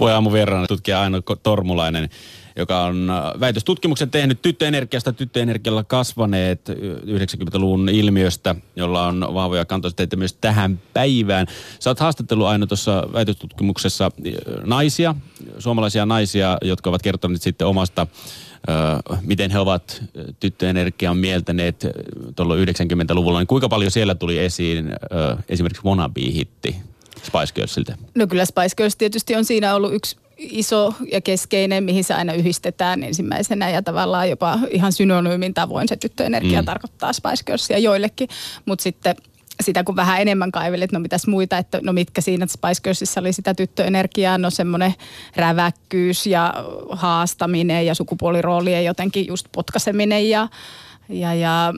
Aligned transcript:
Pojaamu 0.00 0.32
verran 0.32 0.66
tutkija 0.68 1.00
Aino 1.00 1.20
Tormulainen, 1.42 2.08
joka 2.56 2.84
on 2.84 3.10
äh, 3.10 3.40
väitöstutkimuksen 3.40 4.10
tehnyt 4.10 4.42
tyttöenergiasta, 4.42 5.12
tyttöenergialla 5.12 5.84
kasvaneet 5.84 6.68
90-luvun 6.68 7.88
ilmiöstä, 7.88 8.54
jolla 8.76 9.06
on 9.06 9.26
vahvoja 9.34 9.64
kantosteita 9.64 10.16
myös 10.16 10.32
tähän 10.32 10.80
päivään. 10.92 11.46
Sä 11.80 11.90
oot 11.90 12.00
haastattellut 12.00 12.46
aina 12.46 12.66
tuossa 12.66 13.08
väitöstutkimuksessa 13.12 14.04
äh, 14.04 14.32
naisia, 14.64 15.14
suomalaisia 15.58 16.06
naisia, 16.06 16.58
jotka 16.62 16.90
ovat 16.90 17.02
kertoneet 17.02 17.42
sitten 17.42 17.66
omasta 17.66 18.06
miten 19.22 19.50
he 19.50 19.58
ovat 19.58 20.02
tyttöenergian 20.40 21.16
mieltäneet 21.16 21.86
tuolla 22.36 22.54
90-luvulla, 22.54 23.38
niin 23.38 23.46
kuinka 23.46 23.68
paljon 23.68 23.90
siellä 23.90 24.14
tuli 24.14 24.38
esiin 24.38 24.90
esimerkiksi 25.48 25.84
Wannabe-hitti 25.84 26.76
Spice 27.22 27.54
Girlsiltä? 27.54 27.96
No 28.14 28.26
kyllä 28.26 28.44
Spice 28.44 28.76
Girls 28.76 28.96
tietysti 28.96 29.36
on 29.36 29.44
siinä 29.44 29.74
ollut 29.74 29.94
yksi 29.94 30.16
iso 30.38 30.94
ja 31.12 31.20
keskeinen, 31.20 31.84
mihin 31.84 32.04
se 32.04 32.14
aina 32.14 32.32
yhdistetään 32.32 33.02
ensimmäisenä 33.02 33.70
ja 33.70 33.82
tavallaan 33.82 34.30
jopa 34.30 34.58
ihan 34.70 34.92
synonyymin 34.92 35.54
tavoin 35.54 35.88
se 35.88 35.96
tyttöenergia 35.96 36.62
mm. 36.62 36.66
tarkoittaa 36.66 37.12
Spice 37.12 37.44
Girlsia 37.46 37.78
joillekin, 37.78 38.28
mutta 38.66 38.82
sitten 38.82 39.14
sitä 39.60 39.84
kun 39.84 39.96
vähän 39.96 40.20
enemmän 40.20 40.52
kaivelit, 40.52 40.84
että 40.84 40.96
no 40.96 41.00
mitäs 41.00 41.26
muita, 41.26 41.58
että 41.58 41.80
no 41.82 41.92
mitkä 41.92 42.20
siinä 42.20 42.46
Spice 42.46 42.82
Girlsissa 42.82 43.20
oli 43.20 43.32
sitä 43.32 43.54
tyttöenergiaa, 43.54 44.38
no 44.38 44.50
semmoinen 44.50 44.94
räväkkyys 45.36 46.26
ja 46.26 46.54
haastaminen 46.90 47.86
ja 47.86 47.94
sukupuoliroolien 47.94 48.84
jotenkin 48.84 49.26
just 49.26 49.46
potkaseminen 49.52 50.30
ja 50.30 50.48
ja, 51.10 51.34
ja 51.34 51.74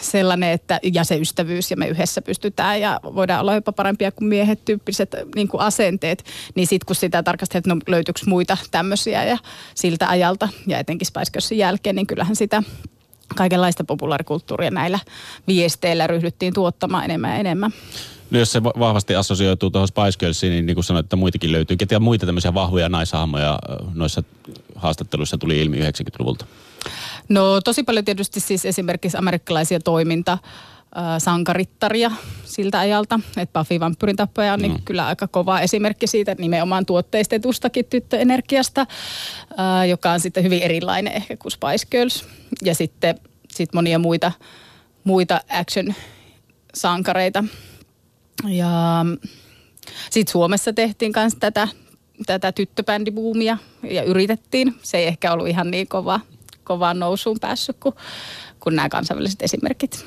sellainen, 0.00 0.50
että 0.50 0.80
ja 0.82 1.04
se 1.04 1.16
ystävyys 1.16 1.70
ja 1.70 1.76
me 1.76 1.88
yhdessä 1.88 2.22
pystytään 2.22 2.80
ja 2.80 3.00
voidaan 3.02 3.40
olla 3.40 3.54
jopa 3.54 3.72
parempia 3.72 4.12
kuin 4.12 4.28
miehet 4.28 4.64
tyyppiset 4.64 5.16
niin 5.34 5.48
kuin 5.48 5.60
asenteet, 5.60 6.24
niin 6.54 6.66
sitten 6.66 6.86
kun 6.86 6.96
sitä 6.96 7.22
tarkastelee, 7.22 7.58
että 7.58 7.74
no 7.74 7.80
löytyykö 7.86 8.20
muita 8.26 8.56
tämmöisiä 8.70 9.24
ja 9.24 9.38
siltä 9.74 10.08
ajalta 10.08 10.48
ja 10.66 10.78
etenkin 10.78 11.06
Spice 11.06 11.54
jälkeen, 11.54 11.96
niin 11.96 12.06
kyllähän 12.06 12.36
sitä 12.36 12.62
kaikenlaista 13.36 13.84
populaarikulttuuria 13.84 14.70
näillä 14.70 14.98
viesteillä 15.46 16.06
ryhdyttiin 16.06 16.54
tuottamaan 16.54 17.04
enemmän 17.04 17.30
ja 17.30 17.36
enemmän. 17.36 17.72
No 18.30 18.38
jos 18.38 18.52
se 18.52 18.62
vahvasti 18.64 19.14
assosioituu 19.14 19.70
tuohon 19.70 19.88
Spice 19.88 20.18
Girlsiin, 20.18 20.50
niin, 20.50 20.66
niin 20.66 20.74
kuin 20.74 20.84
sanoit, 20.84 21.06
että 21.06 21.16
muitakin 21.16 21.52
löytyy. 21.52 21.76
Ketä 21.76 22.00
muita 22.00 22.26
tämmöisiä 22.26 22.54
vahvoja 22.54 22.88
naishahmoja 22.88 23.58
noissa 23.94 24.22
haastatteluissa 24.74 25.38
tuli 25.38 25.60
ilmi 25.60 25.76
90-luvulta? 25.76 26.46
No 27.28 27.60
tosi 27.60 27.82
paljon 27.82 28.04
tietysti 28.04 28.40
siis 28.40 28.64
esimerkiksi 28.64 29.16
amerikkalaisia 29.16 29.80
toiminta 29.80 30.38
sankarittaria 31.18 32.10
siltä 32.44 32.78
ajalta. 32.78 33.20
Että 33.36 33.60
Buffy 33.60 33.80
Vampyrin 33.80 34.16
tappaja 34.16 34.52
on 34.52 34.60
niin 34.60 34.72
mm. 34.72 34.82
kyllä 34.84 35.06
aika 35.06 35.28
kova 35.28 35.60
esimerkki 35.60 36.06
siitä 36.06 36.34
nimenomaan 36.38 36.86
tuotteistetustakin 36.86 37.84
tyttöenergiasta, 37.84 38.86
joka 39.88 40.10
on 40.10 40.20
sitten 40.20 40.44
hyvin 40.44 40.62
erilainen 40.62 41.12
ehkä 41.12 41.36
kuin 41.36 41.52
Spice 41.52 41.86
Girls. 41.90 42.24
Ja 42.64 42.74
sitten 42.74 43.20
sit 43.50 43.74
monia 43.74 43.98
muita, 43.98 44.32
muita 45.04 45.40
action-sankareita. 45.48 47.44
Ja 48.48 49.04
sitten 50.10 50.32
Suomessa 50.32 50.72
tehtiin 50.72 51.12
myös 51.16 51.36
tätä, 51.40 51.68
tätä 52.26 52.52
tyttöbändibuumia 52.52 53.58
ja 53.90 54.02
yritettiin. 54.02 54.74
Se 54.82 54.98
ei 54.98 55.06
ehkä 55.06 55.32
ollut 55.32 55.48
ihan 55.48 55.70
niin 55.70 55.88
kova, 55.88 56.20
kovaan 56.66 56.98
nousuun 56.98 57.38
päässyt 57.40 57.76
kuin, 57.80 57.94
kuin 58.60 58.76
nämä 58.76 58.88
kansainväliset 58.88 59.42
esimerkit. 59.42 60.06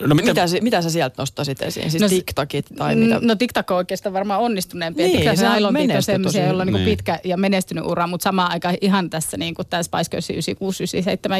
No 0.00 0.14
mitä, 0.14 0.32
mitä, 0.32 0.46
mitä 0.62 0.82
sä 0.82 0.90
sieltä 0.90 1.14
nostaisit 1.18 1.62
esiin? 1.62 1.90
Siis 1.90 2.02
no, 2.02 2.08
TikTokit 2.08 2.66
tai 2.76 2.96
mitä? 2.96 3.18
No 3.22 3.34
TikTok 3.34 3.70
on 3.70 3.76
oikeastaan 3.76 4.12
varmaan 4.12 4.40
onnistuneempi. 4.40 5.02
Niin, 5.02 5.18
Kyllä 5.18 5.36
se 5.36 5.48
on 5.48 6.02
sellaisia, 6.02 6.44
joilla 6.44 6.62
on 6.62 6.72
niin. 6.72 6.84
pitkä 6.84 7.20
ja 7.24 7.36
menestynyt 7.36 7.84
ura, 7.86 8.06
mutta 8.06 8.24
samaan 8.24 8.52
aikaan 8.52 8.74
ihan 8.80 9.10
tässä 9.10 9.36
niin 9.36 9.54
kuin 9.54 9.66
tämä 9.70 9.82
Spice 9.82 10.10
Girls 10.10 10.30
96 10.30 10.84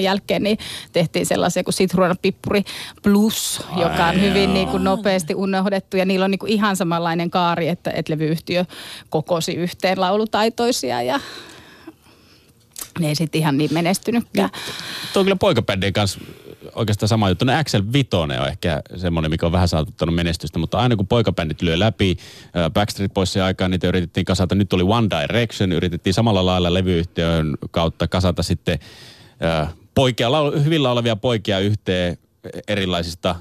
jälkeen, 0.03 0.43
niin 0.43 0.59
tehtiin 0.93 1.27
sellaisia 1.27 1.65
kuin 1.65 1.75
Sitruona 1.75 2.15
Pippuri 2.23 2.63
Plus, 3.03 3.63
Ai 3.69 3.83
joka 3.83 4.07
on 4.07 4.21
hyvin 4.21 4.55
niin 4.55 4.69
kuin 4.69 4.85
nopeasti 4.85 5.35
unohdettu 5.35 5.97
ja 5.97 6.05
niillä 6.05 6.25
on 6.25 6.31
niin 6.31 6.39
kuin 6.39 6.53
ihan 6.53 6.77
samanlainen 6.77 7.31
kaari, 7.31 7.69
että, 7.69 7.91
että 7.91 8.13
levyyhtiö 8.13 8.65
kokosi 9.11 9.55
yhteen 9.55 10.01
laulutaitoisia 10.01 11.03
ja 11.03 11.21
ne 12.99 13.09
ei 13.09 13.15
sitten 13.15 13.39
ihan 13.39 13.59
niin 13.59 13.75
menestynytkään. 13.75 14.51
Niin, 14.55 14.75
tuo 15.13 15.21
on 15.21 15.27
kyllä 15.27 15.37
poikabändien 15.37 15.93
kanssa 15.93 16.21
oikeastaan 16.75 17.09
sama 17.09 17.29
juttu. 17.29 17.45
No 17.45 17.59
Axel 17.59 17.83
Vitonen 17.93 18.41
on 18.41 18.49
ehkä 18.49 18.83
semmoinen, 18.97 19.31
mikä 19.31 19.47
on 19.47 19.53
vähän 19.53 19.69
saatuttanut 19.69 20.15
menestystä, 20.15 20.59
mutta 20.59 20.79
aina 20.79 20.97
kun 20.97 21.07
poikabändit 21.07 21.63
lyö 21.63 21.79
läpi, 21.79 22.17
Backstreet 22.71 23.15
Boysin 23.15 23.43
aikaan 23.43 23.71
niitä 23.71 23.89
yritettiin 23.89 24.25
kasata. 24.25 24.55
Nyt 24.55 24.73
oli 24.73 24.83
One 24.83 25.09
Direction, 25.11 25.73
yritettiin 25.73 26.15
samalla 26.15 26.47
lailla 26.47 26.75
levyyhtiön 26.75 27.57
kautta 27.71 28.09
kasata 28.09 28.43
sitten 28.43 28.79
poikia, 29.95 30.29
hyvillä 30.65 30.91
olevia 30.91 31.17
poikia 31.17 31.59
yhteen 31.59 32.19
erilaisista 32.69 33.37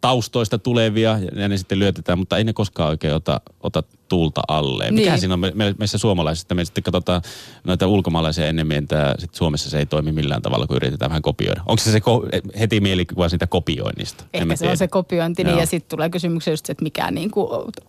taustoista 0.00 0.58
tulevia 0.58 1.18
ja 1.36 1.48
ne 1.48 1.56
sitten 1.56 1.78
lyötetään, 1.78 2.18
mutta 2.18 2.36
ei 2.36 2.44
ne 2.44 2.52
koskaan 2.52 2.88
oikein 2.88 3.14
ota, 3.14 3.40
ota 3.60 3.82
tuulta 4.10 4.40
alle. 4.48 4.84
Niin. 4.84 4.94
Mikähän 4.94 5.20
siinä 5.20 5.34
on 5.34 5.40
me, 5.40 5.52
me, 5.54 5.74
meissä 5.78 5.98
suomalaisista? 5.98 6.54
Me 6.54 6.64
sitten 6.64 6.84
katsotaan 6.84 7.22
noita 7.64 7.86
ulkomaalaisia 7.86 8.46
enemmän, 8.46 8.76
että 8.76 9.14
sit 9.18 9.34
Suomessa 9.34 9.70
se 9.70 9.78
ei 9.78 9.86
toimi 9.86 10.12
millään 10.12 10.42
tavalla, 10.42 10.66
kun 10.66 10.76
yritetään 10.76 11.10
vähän 11.10 11.22
kopioida. 11.22 11.60
Onko 11.66 11.82
se, 11.82 11.92
se 11.92 11.98
ko- 11.98 12.58
heti 12.58 12.80
mielikuva 12.80 13.28
siitä 13.28 13.46
kopioinnista? 13.46 14.24
Ehkä 14.34 14.56
se 14.56 14.58
tiedä. 14.58 14.70
on 14.70 14.76
se 14.76 14.88
kopiointi, 14.88 15.44
niin, 15.44 15.58
ja 15.58 15.66
sitten 15.66 15.90
tulee 15.90 16.10
kysymyksiä 16.10 16.52
just, 16.52 16.70
että 16.70 16.84
mikä 16.84 17.06
on 17.06 17.14
niin 17.14 17.30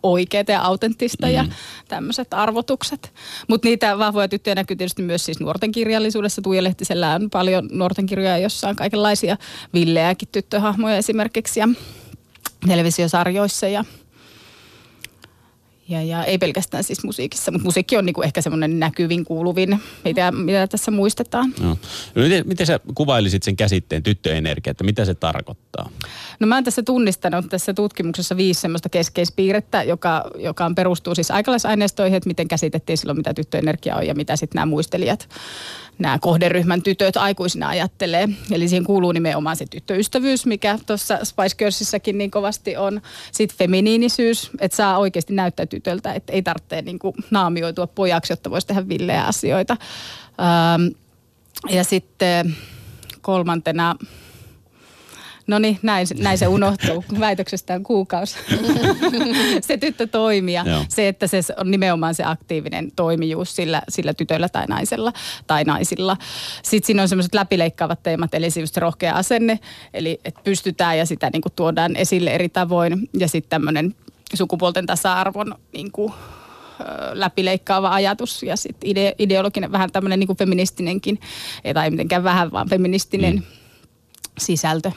oikeaa 0.02 0.44
ja 0.48 0.62
autenttista 0.62 1.26
mm. 1.26 1.32
ja 1.32 1.44
tämmöiset 1.88 2.34
arvotukset. 2.34 3.12
Mutta 3.48 3.68
niitä 3.68 3.98
vahvoja 3.98 4.28
tyttöjä 4.28 4.54
näkyy 4.54 4.76
tietysti 4.76 5.02
myös 5.02 5.24
siis 5.24 5.40
nuorten 5.40 5.72
kirjallisuudessa. 5.72 6.42
Tuija 6.42 6.64
Lehtisellä 6.64 7.14
on 7.14 7.30
paljon 7.30 7.68
nuorten 7.72 8.06
kirjoja, 8.06 8.38
jossa 8.38 8.68
on 8.68 8.76
kaikenlaisia 8.76 9.36
villeäkin 9.74 10.28
tyttöhahmoja 10.32 10.96
esimerkiksi 10.96 11.60
ja 11.60 11.68
televisiosarjoissa 12.68 13.68
ja 13.68 13.84
ja, 15.88 16.02
ja 16.02 16.24
ei 16.24 16.38
pelkästään 16.38 16.84
siis 16.84 17.04
musiikissa, 17.04 17.52
mutta 17.52 17.64
musiikki 17.64 17.96
on 17.96 18.06
niinku 18.06 18.22
ehkä 18.22 18.40
semmoinen 18.40 18.80
näkyvin, 18.80 19.24
kuuluvin, 19.24 19.80
mitä, 20.04 20.32
mitä 20.32 20.66
tässä 20.66 20.90
muistetaan. 20.90 21.54
No. 21.60 21.68
No, 22.14 22.22
miten, 22.22 22.48
miten 22.48 22.66
sä 22.66 22.80
kuvailisit 22.94 23.42
sen 23.42 23.56
käsitteen 23.56 24.02
tyttöenergia, 24.02 24.70
että 24.70 24.84
mitä 24.84 25.04
se 25.04 25.14
tarkoittaa? 25.14 25.90
No 26.40 26.46
mä 26.46 26.54
oon 26.54 26.64
tässä 26.64 26.82
tunnistanut 26.82 27.48
tässä 27.48 27.74
tutkimuksessa 27.74 28.36
viisi 28.36 28.60
semmoista 28.60 28.88
keskeispiirrettä, 28.88 29.82
joka, 29.82 30.30
joka 30.38 30.64
on 30.64 30.74
perustuu 30.74 31.14
siis 31.14 31.30
aikalaisaineistoihin, 31.30 32.16
että 32.16 32.28
miten 32.28 32.48
käsitettiin 32.48 32.98
silloin, 32.98 33.18
mitä 33.18 33.34
tyttöenergia 33.34 33.96
on 33.96 34.06
ja 34.06 34.14
mitä 34.14 34.36
sitten 34.36 34.58
nämä 34.58 34.66
muistelijat 34.66 35.28
nämä 35.98 36.18
kohderyhmän 36.18 36.82
tytöt 36.82 37.16
aikuisina 37.16 37.68
ajattelee. 37.68 38.28
Eli 38.50 38.68
siihen 38.68 38.84
kuuluu 38.84 39.12
nimenomaan 39.12 39.56
se 39.56 39.66
tyttöystävyys, 39.70 40.46
mikä 40.46 40.78
tuossa 40.86 41.18
Spice 41.22 41.56
Girlsissäkin 41.56 42.18
niin 42.18 42.30
kovasti 42.30 42.76
on. 42.76 43.00
Sitten 43.32 43.58
feminiinisyys, 43.58 44.50
että 44.60 44.76
saa 44.76 44.98
oikeasti 44.98 45.32
näyttää 45.32 45.66
tytöltä, 45.76 46.12
että 46.12 46.32
ei 46.32 46.42
tarvitse 46.42 46.82
niin 46.82 46.98
kuin 46.98 47.14
naamioitua 47.30 47.86
pojaksi, 47.86 48.32
jotta 48.32 48.50
voisi 48.50 48.66
tehdä 48.66 48.88
villeä 48.88 49.24
asioita. 49.24 49.76
Ähm, 50.40 50.88
ja 51.70 51.84
sitten 51.84 52.56
kolmantena 53.20 53.96
No 55.46 55.58
niin, 55.58 55.78
näin, 55.82 56.06
näin 56.18 56.38
se 56.38 56.46
unohtuu 56.46 57.04
väitöksestään 57.20 57.82
kuukausi. 57.82 58.38
se 59.66 59.76
tyttö 59.76 60.06
toimia. 60.06 60.64
Joo. 60.66 60.84
Se, 60.88 61.08
että 61.08 61.26
se 61.26 61.40
on 61.56 61.70
nimenomaan 61.70 62.14
se 62.14 62.24
aktiivinen 62.24 62.92
toimijuus 62.96 63.56
sillä, 63.56 63.82
sillä 63.88 64.14
tytöllä 64.14 64.48
tai 64.48 64.66
naisella 64.66 65.12
tai 65.46 65.64
naisilla. 65.64 66.16
Sitten 66.62 66.86
siinä 66.86 67.02
on 67.02 67.08
semmoiset 67.08 67.34
läpileikkaavat 67.34 68.02
teemat, 68.02 68.34
eli 68.34 68.48
just 68.60 68.76
rohkea 68.76 69.14
asenne, 69.14 69.58
eli 69.94 70.20
että 70.24 70.40
pystytään 70.44 70.98
ja 70.98 71.06
sitä 71.06 71.30
niin 71.32 71.42
kuin 71.42 71.52
tuodaan 71.56 71.96
esille 71.96 72.30
eri 72.30 72.48
tavoin. 72.48 73.08
Ja 73.18 73.28
sitten 73.28 73.50
tämmöinen 73.50 73.94
sukupuolten 74.34 74.86
tasa-arvon 74.86 75.54
niin 75.72 75.92
kuin, 75.92 76.12
läpileikkaava 77.12 77.90
ajatus 77.94 78.42
ja 78.42 78.56
sitten 78.56 78.90
ide, 78.90 79.14
ideologinen, 79.18 79.72
vähän 79.72 79.92
tämmöinen 79.92 80.18
niin 80.18 80.36
feministinenkin, 80.36 81.20
tai 81.74 81.90
mitenkään 81.90 82.24
vähän, 82.24 82.52
vaan 82.52 82.68
feministinen 82.68 83.34
mm. 83.34 83.42
sisältö. 84.38 84.92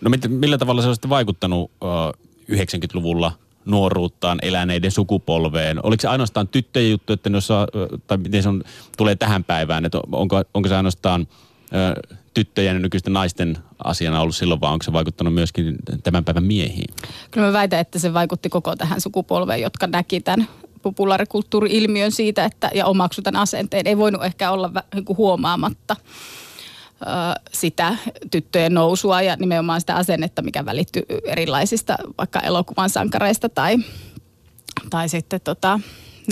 No 0.00 0.10
mit, 0.10 0.28
millä 0.28 0.58
tavalla 0.58 0.82
se 0.82 0.88
on 0.88 0.94
sitten 0.94 1.10
vaikuttanut 1.10 1.70
uh, 1.80 2.26
90-luvulla 2.52 3.32
nuoruuttaan 3.64 4.38
eläneiden 4.42 4.90
sukupolveen? 4.90 5.86
Oliko 5.86 6.00
se 6.00 6.08
ainoastaan 6.08 6.48
tyttöjen 6.48 6.90
juttu, 6.90 7.12
että 7.12 7.30
ne 7.30 7.38
osaa, 7.38 7.66
tai 8.06 8.18
miten 8.18 8.42
se 8.42 8.48
on, 8.48 8.62
tulee 8.96 9.16
tähän 9.16 9.44
päivään, 9.44 9.84
että 9.84 10.00
onko, 10.12 10.42
onko 10.54 10.68
se 10.68 10.76
ainoastaan 10.76 11.26
uh, 11.74 12.18
tyttöjen 12.34 12.76
ja 12.76 12.80
nykyisten 12.80 13.12
naisten 13.12 13.58
asiana 13.84 14.20
ollut 14.20 14.36
silloin, 14.36 14.60
vai 14.60 14.72
onko 14.72 14.82
se 14.82 14.92
vaikuttanut 14.92 15.34
myöskin 15.34 15.76
tämän 16.02 16.24
päivän 16.24 16.44
miehiin? 16.44 16.94
Kyllä 17.30 17.46
mä 17.46 17.52
väitän, 17.52 17.80
että 17.80 17.98
se 17.98 18.14
vaikutti 18.14 18.48
koko 18.48 18.76
tähän 18.76 19.00
sukupolveen, 19.00 19.60
jotka 19.60 19.86
näki 19.86 20.20
tämän 20.20 20.48
populaarikulttuuri-ilmiön 20.82 22.12
siitä, 22.12 22.44
että, 22.44 22.70
ja 22.74 22.86
omaksu 22.86 23.22
tämän 23.22 23.42
asenteen. 23.42 23.86
Ei 23.86 23.98
voinut 23.98 24.24
ehkä 24.24 24.50
olla 24.50 24.70
niin 24.94 25.04
huomaamatta 25.16 25.96
sitä 27.52 27.96
tyttöjen 28.30 28.74
nousua 28.74 29.22
ja 29.22 29.36
nimenomaan 29.36 29.80
sitä 29.80 29.94
asennetta, 29.94 30.42
mikä 30.42 30.64
välittyy 30.64 31.02
erilaisista 31.24 31.96
vaikka 32.18 32.40
elokuvan 32.40 32.90
sankareista 32.90 33.48
tai, 33.48 33.76
tai 34.90 35.08
sitten 35.08 35.40
tota, 35.40 35.80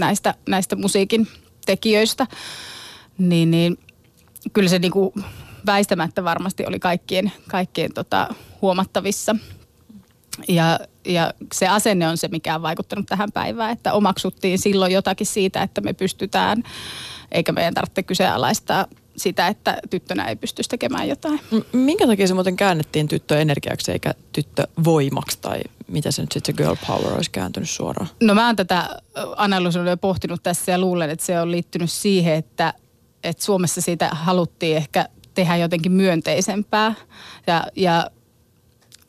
näistä, 0.01 0.35
näistä 0.49 0.77
musiikin 0.77 1.29
tekijöistä, 1.67 2.27
niin, 3.19 3.51
niin 3.51 3.79
kyllä 4.53 4.69
se 4.69 4.79
niin 4.79 4.93
kuin 4.93 5.13
väistämättä 5.67 6.25
varmasti 6.25 6.67
oli 6.67 6.79
kaikkien, 6.79 7.33
kaikkien 7.49 7.93
tota, 7.93 8.29
huomattavissa. 8.63 9.37
Ja, 10.49 10.81
ja 11.05 11.35
se 11.53 11.69
asenne 11.69 12.09
on 12.09 12.17
se, 12.17 12.29
mikä 12.29 12.55
on 12.55 12.63
vaikuttanut 12.63 13.07
tähän 13.07 13.33
päivään, 13.33 13.73
että 13.73 13.93
omaksuttiin 13.93 14.59
silloin 14.59 14.93
jotakin 14.93 15.27
siitä, 15.27 15.63
että 15.63 15.81
me 15.81 15.93
pystytään, 15.93 16.63
eikä 17.33 17.53
meidän 17.53 17.75
tarvitse 17.75 18.03
kyseenalaistaa 18.03 18.87
sitä, 19.17 19.49
että 19.49 19.79
tyttönä 19.91 20.25
ei 20.25 20.37
pystyisi 20.37 20.71
tekemään 20.71 21.09
jotain. 21.09 21.41
Minkä 21.73 22.07
takia 22.07 22.27
se 22.27 22.35
muuten 22.35 22.57
käännettiin 22.57 23.09
tyttöenergiaksi 23.09 23.93
eikä 23.93 24.15
tyttövoimaksi 24.33 25.39
tai 25.41 25.61
mitä 25.89 26.11
se 26.11 26.23
nyt 26.23 26.33
sitten 26.33 26.55
se 26.55 26.63
girl 26.63 26.77
power 26.87 27.15
olisi 27.15 27.31
kääntynyt 27.31 27.71
suoraan? 27.71 28.09
No 28.21 28.35
mä 28.35 28.47
oon 28.47 28.57
tätä 28.57 29.01
analysoinut 29.37 29.91
ja 29.91 29.97
pohtinut 29.97 30.43
tässä 30.43 30.73
ja 30.73 30.79
luulen, 30.79 31.11
että 31.11 31.27
se 31.27 31.41
on 31.41 31.51
liittynyt 31.51 31.91
siihen, 31.91 32.35
että, 32.35 32.75
että 33.25 33.45
Suomessa 33.45 33.81
siitä 33.81 34.09
haluttiin 34.13 34.77
ehkä 34.77 35.09
tehdä 35.35 35.57
jotenkin 35.57 35.93
myönteisempää. 35.93 36.95
Ja, 37.47 37.67
ja 37.77 38.11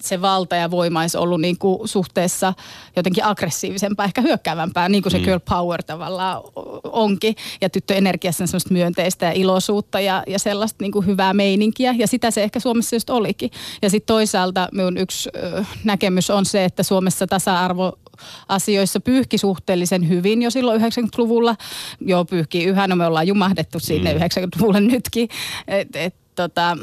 se 0.04 0.22
valta 0.22 0.56
ja 0.56 0.72
voima 0.72 1.02
olisi 1.02 1.18
ollut 1.18 1.42
niin 1.42 1.58
kuin 1.58 1.88
suhteessa 1.88 2.54
jotenkin 2.96 3.26
aggressiivisempaa, 3.26 4.06
ehkä 4.06 4.22
hyökkäävämpää, 4.22 4.90
niin 4.90 5.04
kuin 5.04 5.12
se 5.12 5.18
mm. 5.18 5.24
girl 5.24 5.40
power 5.50 5.84
tavallaan 5.84 6.42
onkin. 6.84 7.36
Ja 7.62 7.70
tyttöenergiassa 7.70 8.44
on 8.44 8.48
semmoista 8.48 8.74
myönteistä 8.74 9.26
ja 9.26 9.32
iloisuutta 9.32 10.00
ja, 10.00 10.24
ja 10.28 10.40
sellaista 10.40 10.78
niin 10.84 10.92
kuin 10.92 11.06
hyvää 11.06 11.34
meininkiä. 11.34 11.96
Ja 11.98 12.08
sitä 12.08 12.32
se 12.32 12.44
ehkä 12.44 12.60
Suomessa 12.60 12.96
just 12.96 13.10
olikin. 13.10 13.52
Ja 13.82 13.90
sitten 13.90 14.14
toisaalta 14.14 14.70
minun 14.72 14.98
yksi 14.98 15.30
näkemys 15.84 16.30
on 16.30 16.46
se, 16.46 16.66
että 16.66 16.84
Suomessa 16.84 17.28
tasa-arvo 17.28 17.94
asioissa 18.48 19.00
pyyhki 19.00 19.38
suhteellisen 19.38 20.10
hyvin 20.10 20.42
jo 20.42 20.50
silloin 20.50 20.82
90-luvulla. 20.82 21.56
Joo, 22.02 22.26
pyyhki 22.26 22.64
yhä, 22.64 22.88
no 22.88 22.96
me 22.96 23.06
ollaan 23.06 23.28
jumahdettu 23.28 23.80
sinne 23.80 24.14
mm. 24.14 24.20
90-luvulle 24.20 24.80
nytkin. 24.80 25.30
Et, 25.68 25.96
et, 25.96 26.16
tota, 26.36 26.78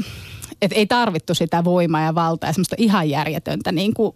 et 0.62 0.73
ei 0.73 0.87
tarvittu 0.87 1.35
sitä 1.35 1.65
voimaa 1.65 2.01
ja 2.01 2.15
valtaa 2.15 2.49
ja 2.49 2.53
semmoista 2.53 2.77
ihan 2.79 3.11
järjetöntä 3.11 3.73
niin 3.73 3.95
kuin 3.95 4.15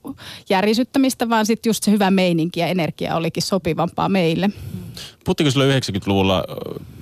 järisyttämistä, 0.50 1.28
vaan 1.28 1.46
sitten 1.46 1.70
just 1.70 1.84
se 1.84 1.90
hyvä 1.90 2.10
meininki 2.10 2.60
ja 2.60 2.66
energia 2.66 3.16
olikin 3.16 3.42
sopivampaa 3.42 4.08
meille. 4.08 4.50
Puhutteko 5.24 5.50
silloin 5.50 5.82
90-luvulla 5.82 6.44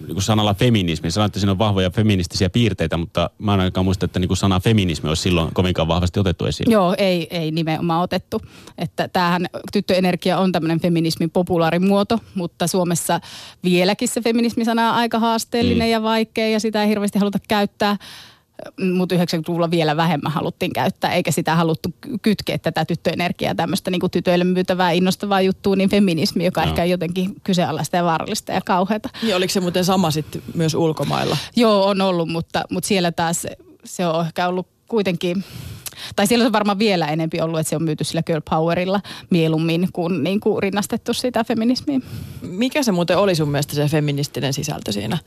niin 0.09 0.23
sanalla 0.23 0.55
feminismi? 0.55 1.11
Sanoit, 1.11 1.31
että 1.31 1.41
siinä 1.41 1.53
on 1.53 1.59
vahvoja 1.59 1.91
feministisiä 1.91 2.51
piirteitä, 2.51 2.97
mutta 2.97 3.31
mä 3.39 3.55
en 3.55 3.61
ainakaan 3.61 3.85
muista, 3.85 4.05
että 4.05 4.19
niin 4.19 4.37
sana 4.37 4.61
feminismi 4.61 5.09
olisi 5.09 5.23
silloin 5.23 5.55
kovinkaan 5.55 5.89
vahvasti 5.89 6.21
otettu 6.21 6.45
esiin. 6.45 6.71
Joo, 6.71 6.95
ei, 6.99 7.27
ei 7.31 7.51
nimenomaan 7.51 8.03
otettu. 8.03 8.43
Että 8.79 9.09
tämähän 9.09 9.47
tyttöenergia 9.73 10.39
on 10.39 10.53
tämmöinen 10.53 10.81
feminismin 10.81 11.31
populaarimuoto, 11.31 12.19
mutta 12.35 12.67
Suomessa 12.67 13.21
vieläkin 13.65 14.09
se 14.09 14.21
feminismi-sana 14.21 14.89
on 14.89 14.95
aika 14.95 15.19
haasteellinen 15.19 15.89
mm. 15.89 15.93
ja 15.93 16.03
vaikea 16.03 16.49
ja 16.49 16.61
sitä 16.61 16.83
ei 16.83 16.89
hirveästi 16.89 17.19
haluta 17.19 17.39
käyttää 17.49 17.97
mutta 18.95 19.15
90-luvulla 19.15 19.71
vielä 19.71 19.97
vähemmän 19.97 20.33
haluttiin 20.33 20.73
käyttää, 20.73 21.13
eikä 21.13 21.31
sitä 21.31 21.57
haluttu 21.57 21.89
kytkeä 22.23 22.59
tätä 22.59 22.85
tyttöenergiaa, 22.85 23.55
tämmöistä 23.55 23.91
niin 23.91 24.11
tytöille 24.11 24.45
myytävää, 24.45 24.91
innostavaa 24.91 25.41
juttua, 25.41 25.77
niin 25.77 25.91
feminismi, 25.91 26.45
joka 26.45 26.63
no. 26.63 26.69
ehkä 26.69 26.83
on 26.83 26.91
jotenkin 26.91 27.35
kyseenalaista 27.45 27.97
ja 27.97 28.05
vaarallista 28.05 28.53
ja 28.53 28.61
kauheata. 28.65 29.09
Ja 29.23 29.37
oliko 29.37 29.53
se 29.53 29.61
muuten 29.61 29.85
sama 29.85 30.11
sitten 30.11 30.43
myös 30.55 30.75
ulkomailla? 30.75 31.37
Joo, 31.57 31.87
on 31.87 32.01
ollut, 32.01 32.29
mutta, 32.29 32.63
mutta 32.71 32.89
siellä 32.89 33.13
taas 33.13 33.47
se 33.85 34.07
on 34.07 34.27
ehkä 34.27 34.49
ollut 34.49 34.67
kuitenkin 34.89 35.45
tai 36.17 36.27
siellä 36.27 36.47
on 36.47 36.53
varmaan 36.53 36.79
vielä 36.79 37.07
enempi 37.07 37.41
ollut, 37.41 37.61
että 37.61 37.71
se 37.71 37.77
on 37.77 37.83
myyty 37.83 38.05
sillä 38.05 38.23
girl 38.23 38.41
powerilla 38.51 39.01
mieluummin 39.31 39.89
kuin, 39.93 40.23
niin 40.25 40.41
kuin 40.41 40.63
rinnastettu 40.63 41.15
sitä 41.15 41.45
feminismiin. 41.45 42.03
Mikä 42.43 42.83
se 42.83 42.93
muuten 42.93 43.19
oli 43.19 43.35
sun 43.35 43.51
mielestä 43.51 43.75
se 43.75 43.89
feministinen 43.89 44.53
sisältö 44.53 44.93
siinä? 44.93 45.19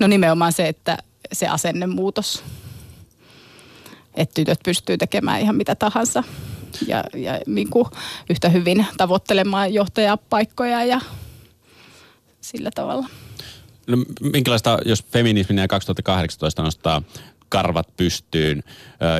No 0.00 0.06
nimenomaan 0.06 0.52
se, 0.52 0.68
että 0.68 0.98
se 1.32 1.46
asennemuutos 1.46 2.44
että 4.14 4.34
tytöt 4.34 4.60
pystyy 4.64 4.98
tekemään 4.98 5.40
ihan 5.40 5.56
mitä 5.56 5.74
tahansa 5.74 6.24
ja, 6.86 7.04
ja 7.14 7.40
niin 7.46 7.70
kuin 7.70 7.84
yhtä 8.30 8.48
hyvin 8.48 8.86
tavoittelemaan 8.96 9.74
johtajapaikkoja 9.74 10.84
ja 10.84 11.00
sillä 12.40 12.70
tavalla. 12.74 13.06
No, 13.86 13.96
minkälaista, 14.32 14.78
jos 14.84 15.04
feminismin 15.04 15.58
ja 15.58 15.68
2018 15.68 16.62
nostaa 16.62 17.02
karvat 17.52 17.96
pystyyn 17.96 18.62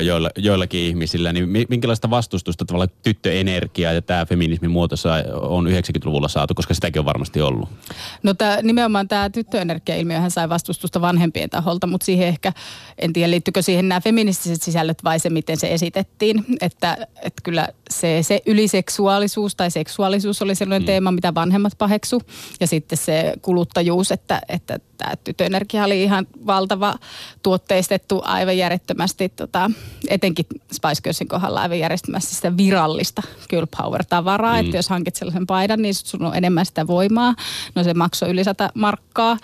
joilla, 0.03 0.29
joillakin 0.37 0.79
ihmisillä, 0.79 1.33
niin 1.33 1.49
minkälaista 1.69 2.09
vastustusta 2.09 2.65
tavallaan 2.65 2.89
tyttöenergiaa 3.03 3.93
ja 3.93 4.01
tämä 4.01 4.25
feminismin 4.25 4.71
muotossa 4.71 5.13
on 5.41 5.67
90-luvulla 5.67 6.27
saatu, 6.27 6.53
koska 6.53 6.73
sitäkin 6.73 6.99
on 6.99 7.05
varmasti 7.05 7.41
ollut? 7.41 7.69
No 8.23 8.33
tää, 8.33 8.61
nimenomaan 8.61 9.07
tämä 9.07 9.29
tyttöenergia-ilmiöhän 9.29 10.31
sai 10.31 10.49
vastustusta 10.49 11.01
vanhempien 11.01 11.49
taholta, 11.49 11.87
mutta 11.87 12.05
siihen 12.05 12.27
ehkä, 12.27 12.53
en 12.97 13.13
tiedä 13.13 13.31
liittyykö 13.31 13.61
siihen 13.61 13.89
nämä 13.89 14.01
feministiset 14.01 14.61
sisällöt 14.61 15.03
vai 15.03 15.19
se, 15.19 15.29
miten 15.29 15.57
se 15.57 15.73
esitettiin. 15.73 16.45
Että, 16.61 16.97
että 17.21 17.41
kyllä 17.43 17.67
se, 17.89 18.23
se 18.23 18.41
yliseksuaalisuus 18.45 19.55
tai 19.55 19.71
seksuaalisuus 19.71 20.41
oli 20.41 20.55
sellainen 20.55 20.81
mm. 20.81 20.85
teema, 20.85 21.11
mitä 21.11 21.35
vanhemmat 21.35 21.73
paheksu. 21.77 22.21
Ja 22.59 22.67
sitten 22.67 22.97
se 22.97 23.33
kuluttajuus, 23.41 24.11
että, 24.11 24.41
että 24.49 24.79
tämä 24.97 25.15
tyttöenergia 25.23 25.83
oli 25.83 26.03
ihan 26.03 26.27
valtava 26.45 26.95
tuotteistettu 27.43 28.22
aivan 28.25 28.57
järjettömästi, 28.57 29.29
tota, 29.29 29.71
etenkin 30.09 30.45
Spice 30.73 31.01
Girlsin 31.03 31.27
kohdalla 31.27 31.61
aivan 31.61 31.79
järjettömästi 31.79 32.35
sitä 32.35 32.57
virallista 32.57 33.21
girl 33.49 33.65
power-tavaraa, 33.77 34.53
mm. 34.53 34.59
että 34.59 34.77
jos 34.77 34.89
hankit 34.89 35.15
sellaisen 35.15 35.47
paidan, 35.47 35.81
niin 35.81 35.93
sun 35.93 36.25
on 36.25 36.35
enemmän 36.35 36.65
sitä 36.65 36.87
voimaa. 36.87 37.35
No 37.75 37.83
se 37.83 37.93
maksoi 37.93 38.29
yli 38.29 38.43
sata 38.43 38.69
markkaa 38.73 39.37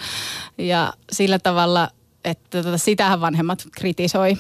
ja 0.58 0.94
sillä 1.12 1.40
tavalla, 1.40 1.90
että 2.26 2.64
tota, 2.64 2.78
sitähän 2.78 3.22
vanhemmat 3.22 3.68
kritisoi 3.72 4.38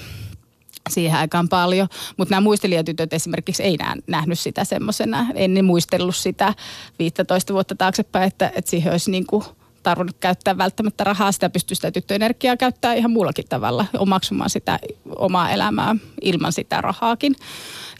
siihen 0.89 1.17
aikaan 1.17 1.49
paljon. 1.49 1.87
Mutta 2.17 2.33
nämä 2.33 2.41
muistelijatytöt 2.41 3.13
esimerkiksi 3.13 3.63
ei 3.63 3.77
nää, 3.77 3.95
nähnyt 4.07 4.39
sitä 4.39 4.63
semmoisena. 4.63 5.27
En 5.35 5.65
muistellut 5.65 6.15
sitä 6.15 6.53
15 6.99 7.53
vuotta 7.53 7.75
taaksepäin, 7.75 8.27
että, 8.27 8.51
että 8.55 8.71
siihen 8.71 8.91
olisi 8.91 9.11
niin 9.11 9.25
kuin 9.27 9.43
tarvinnut 9.83 10.17
käyttää 10.19 10.57
välttämättä 10.57 11.03
rahaa. 11.03 11.31
Sitä 11.31 11.49
pystyy 11.49 11.75
sitä 11.75 11.91
tyttöenergiaa 11.91 12.57
käyttää 12.57 12.93
ihan 12.93 13.11
muullakin 13.11 13.45
tavalla, 13.49 13.85
omaksumaan 13.97 14.49
sitä 14.49 14.79
omaa 15.15 15.51
elämää 15.51 15.95
ilman 16.21 16.53
sitä 16.53 16.81
rahaakin. 16.81 17.35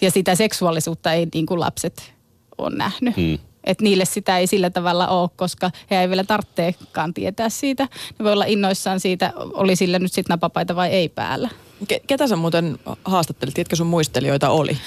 Ja 0.02 0.12
sitä 0.12 0.36
seksuaalisuutta 0.36 1.14
ei 1.14 1.28
niin 1.34 1.46
kuin 1.46 1.60
lapset 1.60 2.14
on 2.58 2.78
nähnyt. 2.78 3.16
Hmm. 3.16 3.40
Että 3.70 3.84
niille 3.84 4.06
sitä 4.06 4.38
ei 4.38 4.48
sillä 4.48 4.70
tavalla 4.70 5.08
ole, 5.08 5.30
koska 5.36 5.72
he 5.92 6.02
ei 6.02 6.10
vielä 6.10 6.24
tarvitseekaan 6.24 7.14
tietää 7.14 7.50
siitä. 7.50 7.84
Ne 8.20 8.26
voi 8.26 8.34
olla 8.34 8.46
innoissaan 8.46 9.00
siitä, 9.00 9.34
oli 9.36 9.76
sillä 9.76 10.00
nyt 10.00 10.14
sitten 10.14 10.34
napapaita 10.34 10.76
vai 10.76 10.90
ei 10.90 11.10
päällä. 11.10 11.50
Ketä 12.08 12.28
sä 12.28 12.36
muuten 12.36 12.80
haastattelit? 13.06 13.54
Tiedätkö 13.54 13.76
sun 13.76 13.88
muistelijoita 13.88 14.50
oli? 14.50 14.78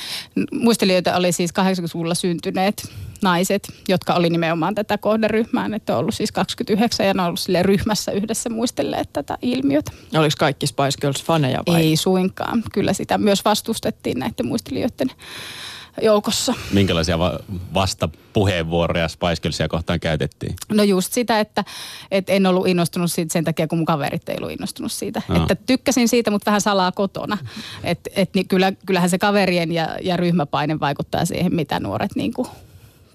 Muistelijoita 0.53 1.17
oli 1.17 1.33
siis 1.33 1.51
80-luvulla 1.51 2.15
syntyneet 2.15 2.93
naiset, 3.23 3.69
jotka 3.89 4.15
oli 4.15 4.31
nimenomaan 4.31 4.75
tätä 4.75 4.99
kohderyhmää. 4.99 5.69
Että 5.75 5.93
on 5.93 6.01
ollut 6.01 6.15
siis 6.15 6.33
29 6.33 7.07
ja 7.07 7.15
ne 7.15 7.23
on 7.23 7.27
ollut 7.27 7.41
sille 7.41 7.63
ryhmässä 7.63 8.13
yhdessä 8.13 8.51
muistelleet 8.51 9.13
tätä 9.13 9.39
ilmiötä. 9.43 9.93
Oliko 10.19 10.35
kaikki 10.39 10.67
Spice 10.67 11.01
Girls 11.01 11.25
faneja 11.25 11.63
vai? 11.67 11.81
Ei 11.81 11.97
suinkaan. 11.97 12.63
Kyllä 12.73 12.93
sitä 12.93 13.19
myös 13.19 13.45
vastustettiin 13.45 14.19
näiden 14.19 14.47
muistelijoiden 14.47 15.11
joukossa. 16.03 16.55
Minkälaisia 16.73 17.19
va- 17.19 17.39
vastapuheenvuoroja 17.75 19.09
Spice 19.09 19.43
Girlsia 19.43 19.69
kohtaan 19.69 20.01
käytettiin? 20.01 20.57
No 20.69 20.83
just 20.83 21.13
sitä, 21.13 21.41
että, 21.41 21.65
että 22.11 22.33
en 22.33 22.47
ollut 22.47 22.67
innostunut 22.67 23.13
siitä 23.13 23.33
sen 23.33 23.45
takia, 23.45 23.69
kun 23.69 23.79
mun 23.79 23.87
kaverit 23.87 24.29
ei 24.29 24.37
ollut 24.39 24.53
innostunut 24.53 24.93
siitä. 24.93 25.23
No. 25.29 25.37
Että 25.37 25.55
tykkäsin 25.55 26.09
siitä, 26.09 26.31
mutta 26.31 26.51
vähän 26.51 26.61
salaa 26.61 26.93
kotona. 26.93 27.39
Et, 27.85 28.01
et, 28.17 28.31
niin 28.35 28.49
kyllä, 28.49 28.73
kyllähän 28.87 29.11
se 29.11 29.19
kaverien 29.19 29.73
ja, 29.73 29.97
ja 30.03 30.17
ryhmäpaine 30.17 30.81
vaikuttaa 30.81 31.25
siihen, 31.25 31.55
mitä 31.55 31.81
nuoret 31.81 32.17
niin 32.17 32.35
kuin 32.35 32.49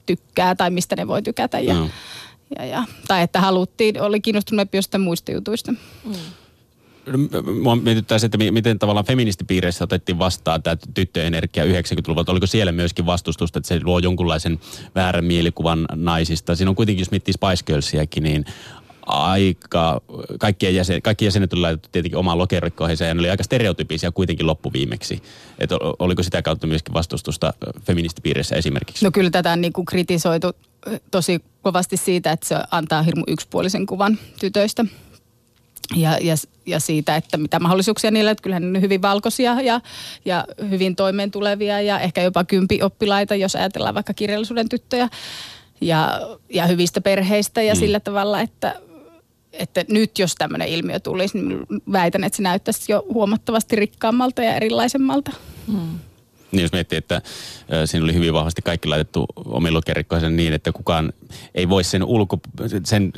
tykkää 0.05 0.55
tai 0.55 0.69
mistä 0.69 0.95
ne 0.95 1.07
voi 1.07 1.21
tykätä. 1.21 1.59
Ja, 1.59 1.73
no. 1.73 1.89
ja, 2.59 2.65
ja, 2.65 2.83
tai 3.07 3.23
että 3.23 3.41
haluttiin, 3.41 4.01
oli 4.01 4.21
kiinnostunut 4.21 4.67
jostain 4.73 5.01
muista 5.01 5.31
jutuista. 5.31 5.71
Mm. 5.71 6.13
Mua 7.61 7.75
mietittää 7.75 8.19
se, 8.19 8.25
että 8.25 8.37
miten 8.37 8.79
tavallaan 8.79 9.05
feministipiireissä 9.05 9.83
otettiin 9.83 10.19
vastaan 10.19 10.63
tämä 10.63 10.77
tyttöenergia 10.93 11.65
90-luvulta. 11.65 12.31
Oliko 12.31 12.47
siellä 12.47 12.71
myöskin 12.71 13.05
vastustusta, 13.05 13.59
että 13.59 13.67
se 13.67 13.79
luo 13.83 13.99
jonkunlaisen 13.99 14.59
väärän 14.95 15.25
mielikuvan 15.25 15.85
naisista? 15.95 16.55
Siinä 16.55 16.69
on 16.69 16.75
kuitenkin, 16.75 17.01
jos 17.01 17.11
miettii 17.11 17.33
Spice 17.33 17.65
Girlsiakin, 17.65 18.23
niin 18.23 18.45
aika, 19.05 20.01
kaikkien 20.39 20.75
jäsen, 20.75 21.01
kaikki 21.01 21.25
jäsenet 21.25 21.53
oli 21.53 21.61
laitettu 21.61 21.89
tietenkin 21.91 22.17
omaan 22.17 22.37
lokerikkoihinsa 22.37 23.05
ja 23.05 23.13
ne 23.13 23.19
oli 23.19 23.29
aika 23.29 23.43
stereotypisia 23.43 24.11
kuitenkin 24.11 24.47
loppuviimeksi. 24.47 25.21
Että 25.59 25.75
oliko 25.99 26.23
sitä 26.23 26.41
kautta 26.41 26.67
myöskin 26.67 26.93
vastustusta 26.93 27.53
feministipiireissä 27.85 28.55
esimerkiksi? 28.55 29.05
No 29.05 29.11
kyllä 29.11 29.29
tätä 29.29 29.51
on 29.51 29.61
niin 29.61 29.73
kuin 29.73 29.85
kritisoitu 29.85 30.51
tosi 31.11 31.41
kovasti 31.61 31.97
siitä, 31.97 32.31
että 32.31 32.47
se 32.47 32.55
antaa 32.71 33.01
hirmu 33.01 33.23
yksipuolisen 33.27 33.85
kuvan 33.85 34.19
tytöistä 34.39 34.85
ja, 35.95 36.17
ja, 36.21 36.35
ja 36.65 36.79
siitä, 36.79 37.15
että 37.15 37.37
mitä 37.37 37.59
mahdollisuuksia 37.59 38.11
niillä, 38.11 38.31
että 38.31 38.41
kyllähän 38.41 38.73
ne 38.73 38.77
on 38.77 38.81
hyvin 38.81 39.01
valkoisia 39.01 39.61
ja, 39.61 39.81
ja 40.25 40.45
hyvin 40.69 40.95
toimeen 40.95 41.31
tulevia 41.31 41.81
ja 41.81 41.99
ehkä 41.99 42.21
jopa 42.21 42.43
kympi 42.43 42.81
oppilaita, 42.81 43.35
jos 43.35 43.55
ajatellaan 43.55 43.95
vaikka 43.95 44.13
kirjallisuuden 44.13 44.69
tyttöjä. 44.69 45.09
ja, 45.81 46.21
ja 46.53 46.67
hyvistä 46.67 47.01
perheistä 47.01 47.61
ja 47.61 47.73
mm. 47.73 47.79
sillä 47.79 47.99
tavalla, 47.99 48.41
että, 48.41 48.75
että 49.53 49.85
nyt 49.89 50.19
jos 50.19 50.35
tämmöinen 50.35 50.67
ilmiö 50.67 50.99
tulisi, 50.99 51.37
niin 51.37 51.59
väitän, 51.91 52.23
että 52.23 52.37
se 52.37 52.43
näyttäisi 52.43 52.91
jo 52.91 53.05
huomattavasti 53.13 53.75
rikkaammalta 53.75 54.43
ja 54.43 54.55
erilaisemmalta. 54.55 55.31
Mm. 55.67 55.99
Niin 56.51 56.61
jos 56.61 56.71
miettii, 56.71 56.97
että 56.97 57.21
siinä 57.85 58.03
oli 58.03 58.13
hyvin 58.13 58.33
vahvasti 58.33 58.61
kaikki 58.61 58.87
laitettu 58.87 59.25
omilukerikkoisen 59.35 60.35
niin, 60.35 60.53
että 60.53 60.71
kukaan 60.71 61.13
ei 61.55 61.69
voi 61.69 61.83
sen, 61.83 62.03
ulko, 62.03 62.39
sen 62.83 63.13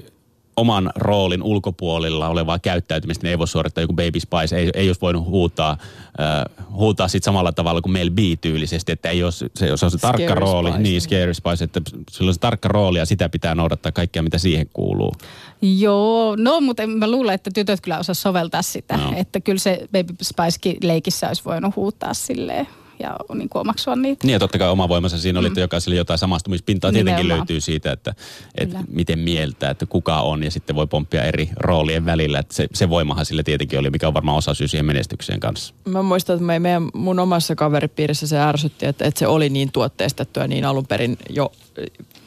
oman 0.60 0.92
roolin 0.96 1.44
ulkopuolella 1.44 2.28
olevaa 2.28 2.60
käyttäytymistä, 2.60 3.24
niin 3.24 3.32
ei 3.32 3.38
voi 3.38 3.48
suorittaa 3.48 3.82
joku 3.82 3.94
Baby 3.94 4.20
Spice, 4.20 4.58
ei, 4.58 4.70
ei 4.74 4.90
olisi 4.90 5.02
voinut 5.02 5.26
huutaa, 5.26 5.78
äh, 6.20 6.68
huutaa 6.72 7.08
sit 7.08 7.24
samalla 7.24 7.52
tavalla 7.52 7.82
kuin 7.82 7.94
Mel 7.94 8.10
B-tyylisesti, 8.10 8.92
että 8.92 9.10
ei 9.10 9.24
ole 9.24 9.32
se, 9.32 9.48
se, 9.56 9.72
on 9.72 9.92
se 9.92 9.98
tarkka 9.98 10.24
scary 10.24 10.40
rooli, 10.40 10.70
spice. 10.70 10.84
niin 10.84 11.02
Scary 11.02 11.34
Spice, 11.34 11.64
että 11.64 11.82
sillä 12.12 12.30
on 12.30 12.34
se 12.34 12.40
tarkka 12.40 12.70
rooli 12.70 13.00
ja 13.00 13.06
sitä 13.06 13.30
pitää 13.30 13.56
noudattaa 13.56 13.92
kaikkea, 13.92 14.24
mitä 14.24 14.38
siihen 14.38 14.70
kuuluu. 14.74 15.14
Joo, 15.62 16.36
no 16.36 16.62
mutta 16.62 16.88
mä 16.88 17.12
luulen, 17.12 17.36
että 17.36 17.52
tytöt 17.54 17.82
kyllä 17.82 18.00
osaa 18.00 18.16
soveltaa 18.16 18.62
sitä, 18.62 18.98
no. 18.98 19.14
että 19.16 19.40
kyllä 19.40 19.60
se 19.60 19.88
Baby 19.92 20.14
Spice 20.22 20.78
leikissä 20.84 21.28
olisi 21.28 21.46
voinut 21.46 21.76
huutaa 21.76 22.14
silleen 22.14 22.68
ja 23.00 23.18
niin 23.34 23.50
kuin 23.50 23.62
omaksua 23.62 23.96
niitä. 23.96 24.28
Niin 24.28 24.34
ja 24.34 24.40
totta 24.40 24.58
kai 24.58 24.70
oma 24.70 24.90
voimansa 24.90 25.18
siinä 25.18 25.40
oli, 25.40 25.48
mm. 25.48 25.52
että 25.52 25.60
jokaiselle 25.60 25.96
jotain 25.96 26.20
samastumispintaa 26.20 26.92
tietenkin 26.92 27.16
Nimenomaan. 27.16 27.40
löytyy 27.40 27.62
siitä, 27.62 27.92
että, 27.92 28.16
että 28.56 28.84
miten 28.88 29.20
mieltä, 29.20 29.70
että 29.70 29.86
kuka 29.86 30.22
on 30.22 30.44
ja 30.44 30.52
sitten 30.52 30.76
voi 30.76 30.88
pomppia 30.88 31.24
eri 31.24 31.50
roolien 31.56 32.06
välillä. 32.06 32.40
Että 32.40 32.56
se, 32.56 32.68
se 32.74 32.90
voimahan 32.90 33.26
sille 33.26 33.44
tietenkin 33.44 33.80
oli, 33.80 33.90
mikä 33.90 34.08
on 34.08 34.14
varmaan 34.14 34.38
osa 34.38 34.54
syy 34.54 34.68
siihen 34.68 34.86
menestykseen 34.86 35.40
kanssa. 35.40 35.74
Mä 35.86 36.02
muistan, 36.02 36.34
että 36.34 36.46
me, 36.46 36.60
meidän, 36.60 36.90
mun 36.94 37.20
omassa 37.20 37.56
kaveripiirissä 37.56 38.28
se 38.28 38.40
ärsytti, 38.40 38.86
että, 38.86 39.06
että 39.06 39.20
se 39.20 39.28
oli 39.28 39.50
niin 39.50 39.72
tuotteistettu 39.72 40.40
ja 40.40 40.48
niin 40.48 40.66
alun 40.66 40.88
perin 40.88 41.18
jo 41.30 41.52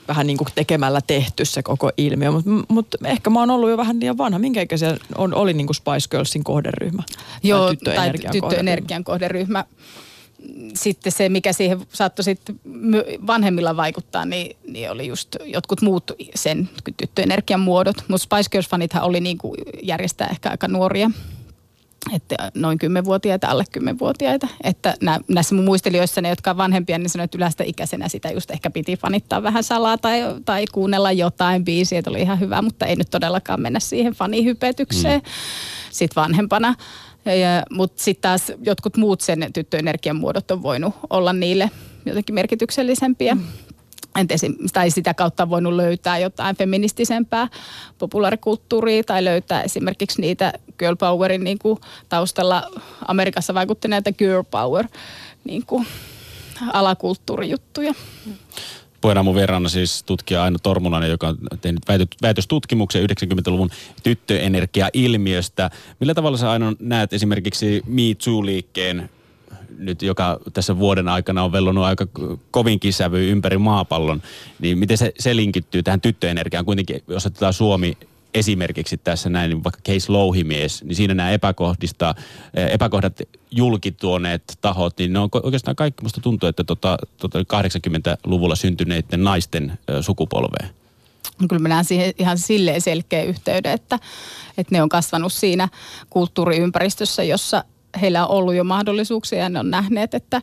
vähän 0.09 0.27
niin 0.27 0.37
kuin 0.37 0.49
tekemällä 0.55 1.01
tehty 1.01 1.45
se 1.45 1.63
koko 1.63 1.91
ilmiö, 1.97 2.31
mutta 2.31 2.51
mut 2.69 2.87
ehkä 3.05 3.31
mä 3.31 3.41
oon 3.41 3.51
ollut 3.51 3.71
jo 3.71 3.77
vähän 3.77 4.01
liian 4.01 4.19
vanha. 4.19 4.39
Minkä 4.39 4.63
ikäisiä 4.63 4.97
on, 5.17 5.35
oli 5.35 5.53
niin 5.53 5.67
kuin 5.67 5.75
Spice 5.75 6.09
Girlsin 6.11 6.45
kohderyhmä? 6.45 7.03
Joo, 7.43 7.67
tai 7.67 7.77
tyttöenergian, 7.77 8.33
tai 8.33 8.41
tyttöenergian 8.41 9.05
kohderyhmä. 9.05 9.65
kohderyhmä 9.65 10.12
sitten 10.75 11.13
se, 11.13 11.29
mikä 11.29 11.53
siihen 11.53 11.81
saattoi 11.93 12.25
sitten 12.25 12.61
vanhemmilla 13.27 13.77
vaikuttaa, 13.77 14.25
niin, 14.25 14.57
niin 14.69 14.91
oli 14.91 15.07
just 15.07 15.37
jotkut 15.45 15.83
muut 15.83 16.11
sen 16.35 16.71
tyttöenergian 16.97 17.61
muodot. 17.61 17.97
Mutta 18.09 18.25
Spice 18.25 18.59
Girls-fanithan 18.59 19.03
oli 19.03 19.21
niin 19.21 19.39
kuin 19.39 19.55
järjestää 19.83 20.29
ehkä 20.29 20.51
aika 20.51 20.69
nuoria 20.69 21.11
että 22.13 22.37
noin 22.55 22.79
kymmenvuotiaita, 22.79 23.49
alle 23.49 23.65
kymmenvuotiaita. 23.73 24.49
Että 24.65 24.95
nä, 25.01 25.21
näissä 25.29 25.55
mun 25.55 25.65
muistelijoissa 25.65 26.21
ne, 26.21 26.29
jotka 26.29 26.51
on 26.51 26.57
vanhempia, 26.57 26.99
niin 26.99 27.11
sanoin, 27.11 27.25
että 27.25 27.39
yleistä 27.39 27.65
ikäisenä 27.65 28.09
sitä 28.09 28.31
just 28.31 28.51
ehkä 28.51 28.71
piti 28.71 28.97
fanittaa 28.97 29.43
vähän 29.43 29.65
salaa 29.65 29.99
tai, 29.99 30.21
tai 30.45 30.65
kuunnella 30.73 31.13
jotain 31.13 31.65
biisiä, 31.65 31.99
että 31.99 32.11
oli 32.11 32.21
ihan 32.21 32.41
hyvä, 32.41 32.63
mutta 32.63 32.87
ei 32.87 32.97
nyt 32.97 33.11
todellakaan 33.11 33.61
mennä 33.61 33.81
siihen 33.81 34.13
fanihypetykseen 34.13 35.21
mm. 35.21 35.31
sitten 35.91 36.23
vanhempana. 36.23 36.75
Mutta 37.71 38.03
sitten 38.03 38.23
taas 38.23 38.53
jotkut 38.63 38.97
muut 38.97 39.21
sen 39.21 39.51
tyttöenergian 39.53 40.17
muodot 40.17 40.51
on 40.51 40.63
voinut 40.63 40.95
olla 41.11 41.33
niille 41.33 41.71
jotenkin 42.07 42.35
merkityksellisempiä. 42.35 43.35
Mm. 43.35 43.43
Esim, 44.31 44.55
tai 44.73 44.91
sitä 44.91 45.15
kautta 45.15 45.43
on 45.43 45.51
voinut 45.51 45.73
löytää 45.73 46.19
jotain 46.19 46.57
feministisempää 46.57 47.49
populaarikulttuuria 47.99 49.05
tai 49.05 49.25
löytää 49.25 49.63
esimerkiksi 49.63 50.21
niitä 50.21 50.53
girl 50.79 50.97
powerin 50.97 51.45
niin 51.45 51.59
kuin 51.59 51.79
taustalla 52.09 52.71
Amerikassa 53.09 53.55
vaikuttaneita 53.55 54.13
girl 54.13 54.43
power 54.51 54.87
niin 55.45 55.67
kuin 55.67 55.87
alakulttuurijuttuja. 56.73 57.95
Mm. 59.03 59.05
Puheena 59.05 59.23
mun 59.23 59.35
verran 59.35 59.71
siis 59.71 60.03
tutkija 60.03 60.43
Aino 60.43 60.59
Tormunainen, 60.63 61.11
joka 61.11 61.29
on 61.29 61.37
tehnyt 61.61 61.83
väitöstutkimuksen 62.23 63.11
90-luvun 63.11 63.71
tyttöenergia-ilmiöstä. 64.03 65.71
Millä 66.01 66.15
tavalla 66.15 66.39
sä 66.39 66.51
Aino 66.51 66.75
näet 66.81 67.13
esimerkiksi 67.13 67.83
Me 67.87 68.03
Too-liikkeen 68.03 69.11
nyt, 69.79 70.03
joka 70.03 70.41
tässä 70.53 70.79
vuoden 70.79 71.09
aikana 71.09 71.45
on 71.45 71.53
vellonut 71.53 71.85
aika 71.85 72.07
kovinkin 72.51 72.93
sävy 72.93 73.31
ympäri 73.31 73.59
maapallon, 73.59 74.23
niin 74.59 74.79
miten 74.79 74.99
se, 74.99 75.13
se 75.19 75.37
linkittyy 75.37 75.83
tähän 75.83 76.01
tyttöenergiaan? 76.01 76.65
Kuitenkin, 76.65 77.03
jos 77.09 77.27
otetaan 77.27 77.53
Suomi 77.53 77.97
esimerkiksi 78.35 78.97
tässä 78.97 79.31
näin, 79.31 79.51
niin 79.51 79.65
vaikka 79.65 79.81
Case 79.89 80.13
Louhimies, 80.13 80.85
niin 80.85 80.97
siinä 80.97 81.15
nämä 81.15 81.31
epäkohdista, 81.31 82.15
eh, 82.55 82.67
epäkohdat 82.67 83.21
julkituoneet 83.51 84.59
tahot, 84.61 84.99
niin 84.99 85.13
ne 85.13 85.19
on 85.19 85.29
oikeastaan 85.43 85.77
kaikki, 85.77 86.03
musta 86.03 86.21
tuntuu, 86.21 86.49
että 86.49 86.65
tota, 86.65 86.99
tota 87.17 87.39
80-luvulla 87.39 88.55
syntyneiden 88.55 89.25
naisten 89.25 89.79
sukupolveen. 90.01 90.71
No 91.41 91.49
kyllä 91.49 91.63
mä 91.63 91.69
näen 91.69 91.85
siihen 91.85 92.13
ihan 92.19 92.39
silleen 92.39 92.81
selkeä 92.81 93.23
yhteyden, 93.23 93.73
että, 93.73 93.99
että 94.59 94.75
ne 94.75 94.83
on 94.83 94.89
kasvanut 94.89 95.33
siinä 95.33 95.69
kulttuuriympäristössä, 96.11 97.23
jossa 97.23 97.65
heillä 98.01 98.27
on 98.27 98.37
ollut 98.37 98.55
jo 98.55 98.65
mahdollisuuksia 98.65 99.39
ja 99.39 99.49
ne 99.49 99.59
on 99.59 99.71
nähneet, 99.71 100.15
että, 100.15 100.43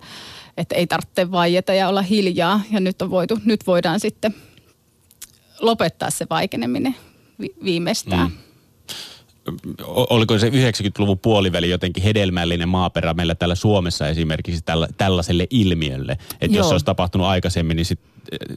että 0.58 0.76
ei 0.76 0.88
tarvitse 0.88 1.32
vaieta 1.32 1.74
ja 1.74 1.90
olla 1.90 2.02
hiljaa. 2.02 2.62
Ja 2.72 2.80
nyt, 2.80 3.02
on 3.02 3.10
voitu, 3.10 3.40
nyt 3.46 3.68
voidaan 3.68 4.00
sitten 4.00 4.36
lopettaa 5.62 6.10
se 6.10 6.28
vaikeneminen 6.30 6.96
vi- 7.42 7.56
viimeistään. 7.64 8.30
Mm 8.30 8.38
oliko 9.96 10.40
se 10.40 10.50
90-luvun 10.50 11.20
puoliväli 11.20 11.70
jotenkin 11.70 12.04
hedelmällinen 12.04 12.70
maaperä 12.70 13.14
meillä 13.14 13.36
täällä 13.36 13.56
Suomessa 13.56 14.08
esimerkiksi 14.08 14.62
tällä, 14.66 14.88
tällaiselle 14.98 15.48
ilmiölle? 15.50 16.18
Että 16.42 16.58
jos 16.58 16.68
se 16.68 16.74
olisi 16.74 16.86
tapahtunut 16.86 17.28
aikaisemmin, 17.28 17.76
niin 17.76 17.86
sit 17.86 18.00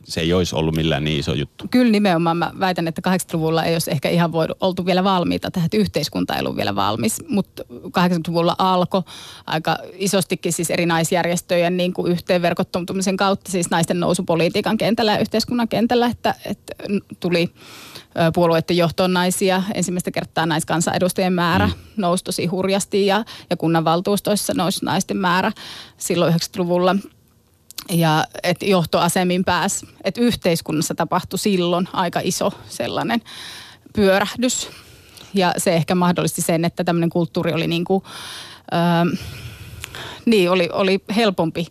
se 0.05 0.21
ei 0.21 0.33
olisi 0.33 0.57
ollut 0.57 0.77
millään 0.77 1.05
niin 1.05 1.21
iso 1.21 1.35
juttu. 1.35 1.65
Kyllä 1.71 1.91
nimenomaan. 1.93 2.37
Mä 2.37 2.53
väitän, 2.61 2.89
että 2.89 3.03
80-luvulla 3.11 3.65
ei 3.65 3.75
olisi 3.75 3.91
ehkä 3.91 4.09
ihan 4.09 4.33
voitu, 4.33 4.55
oltu 4.61 4.87
vielä 4.87 5.05
valmiita 5.05 5.51
tähän, 5.51 5.67
että 5.67 5.77
yhteiskunta 5.77 6.35
ei 6.35 6.41
ollut 6.41 6.57
vielä 6.57 6.75
valmis. 6.75 7.23
Mutta 7.29 7.63
80-luvulla 7.73 8.55
alkoi 8.59 9.03
aika 9.47 9.79
isostikin 9.95 10.53
siis 10.53 10.71
eri 10.71 10.87
naisjärjestöjen 10.87 11.77
niin 11.77 11.93
kuin 11.93 12.13
yhteenverkottumisen 12.13 13.17
kautta, 13.17 13.51
siis 13.51 13.71
naisten 13.71 14.01
nousupolitiikan 14.01 14.79
kentällä 14.79 15.13
ja 15.13 15.19
yhteiskunnan 15.19 15.69
kentällä, 15.69 16.07
että, 16.07 16.35
että 16.45 16.75
tuli 17.21 17.51
puolueiden 18.35 18.77
johtoon 18.77 19.13
naisia. 19.13 19.63
Ensimmäistä 19.75 20.11
kertaa 20.11 20.47
naiskansanedustajien 20.47 21.33
määrä 21.33 21.67
mm. 21.67 21.73
nousi 21.97 22.25
tosi 22.25 22.47
hurjasti 22.47 23.07
ja, 23.07 23.25
ja 23.51 23.57
kunnanvaltuustoissa 23.57 24.53
nousi 24.57 24.85
naisten 24.85 25.17
määrä 25.17 25.53
silloin 25.97 26.35
90-luvulla. 26.35 26.97
Ja 27.91 28.25
että 28.43 28.67
johtoasemin 28.67 29.45
pääsi, 29.45 29.89
että 30.05 30.21
yhteiskunnassa 30.21 30.95
tapahtui 30.95 31.39
silloin 31.39 31.89
aika 31.93 32.21
iso 32.25 32.53
sellainen 32.69 33.23
pyörähdys. 33.95 34.71
Ja 35.35 35.55
se 35.57 35.75
ehkä 35.75 35.95
mahdollisti 35.95 36.43
sen, 36.43 36.65
että 36.65 36.85
tämmöinen 36.85 37.11
kulttuuri 37.11 37.53
oli 37.53 37.67
niin 37.67 37.85
kuin, 37.85 38.05
öö, 38.73 39.17
niin 40.27 40.51
oli, 40.51 40.69
oli 40.73 41.01
helpompi 41.17 41.67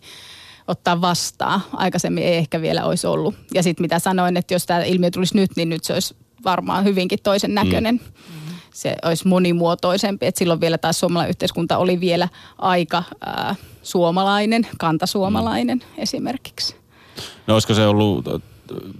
ottaa 0.68 1.00
vastaan. 1.00 1.62
Aikaisemmin 1.72 2.24
ei 2.24 2.36
ehkä 2.36 2.60
vielä 2.60 2.84
olisi 2.84 3.06
ollut. 3.06 3.34
Ja 3.54 3.62
sitten 3.62 3.84
mitä 3.84 3.98
sanoin, 3.98 4.36
että 4.36 4.54
jos 4.54 4.66
tämä 4.66 4.82
ilmiö 4.82 5.10
tulisi 5.10 5.36
nyt, 5.36 5.50
niin 5.56 5.68
nyt 5.68 5.84
se 5.84 5.92
olisi 5.92 6.16
varmaan 6.44 6.84
hyvinkin 6.84 7.18
toisen 7.22 7.54
näköinen. 7.54 7.94
Mm. 7.94 8.52
Se 8.74 8.96
olisi 9.02 9.28
monimuotoisempi, 9.28 10.26
että 10.26 10.38
silloin 10.38 10.60
vielä 10.60 10.78
taas 10.78 11.00
suomalainen 11.00 11.30
yhteiskunta 11.30 11.78
oli 11.78 12.00
vielä 12.00 12.28
aika 12.58 13.02
ää, 13.26 13.54
suomalainen, 13.82 14.66
kantasuomalainen 14.78 15.78
mm. 15.78 16.02
esimerkiksi. 16.02 16.76
No 17.46 17.54
olisiko 17.54 17.74
se 17.74 17.86
ollut 17.86 18.24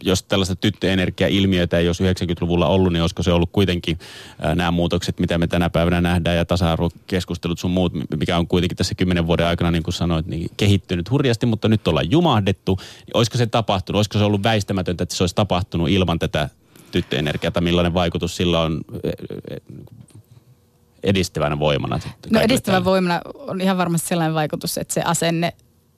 jos 0.03 0.23
tällaista 0.23 0.57
tyttöenergia-ilmiötä 0.57 1.79
ei 1.79 1.87
olisi 1.87 2.05
90-luvulla 2.05 2.67
ollut, 2.67 2.93
niin 2.93 3.03
olisiko 3.03 3.23
se 3.23 3.33
ollut 3.33 3.51
kuitenkin 3.53 3.99
ää, 4.39 4.55
nämä 4.55 4.71
muutokset, 4.71 5.21
mitä 5.21 5.39
me 5.39 5.47
tänä 5.47 5.71
päivänä 5.71 6.01
nähdään 6.01 6.37
ja 6.37 6.45
tasa-arvokeskustelut 6.45 7.59
sun 7.59 7.71
muut, 7.71 7.93
mikä 8.17 8.39
on 8.39 8.47
kuitenkin 8.47 8.77
tässä 8.77 8.95
kymmenen 8.95 9.27
vuoden 9.27 9.47
aikana, 9.47 9.71
niin 9.71 9.83
kuin 9.83 9.95
sanoit, 9.95 10.27
niin 10.27 10.51
kehittynyt 10.57 11.11
hurjasti, 11.11 11.47
mutta 11.47 11.69
nyt 11.69 11.89
ollaan 11.89 12.11
jumahdettu. 12.11 12.77
Niin 12.77 13.17
olisiko 13.17 13.39
se 13.39 13.47
tapahtunut, 13.47 13.99
olisiko 13.99 14.19
se 14.19 14.25
ollut 14.25 14.43
väistämätöntä, 14.43 15.03
että 15.03 15.15
se 15.15 15.23
olisi 15.23 15.35
tapahtunut 15.35 15.89
ilman 15.89 16.19
tätä 16.19 16.49
tyttöenergiaa, 16.93 17.53
millainen 17.61 17.95
vaikutus 17.95 18.37
sillä 18.37 18.61
on 18.61 18.81
edistävänä 21.03 21.59
voimana? 21.59 22.01
No 22.31 22.41
edistävänä 22.41 22.85
voimana 22.85 23.21
on 23.35 23.61
ihan 23.61 23.79
varmasti 23.79 24.09
sellainen 24.09 24.35
vaikutus, 24.35 24.79
että 24.79 24.95
se 24.95 25.03
asenne 25.03 25.53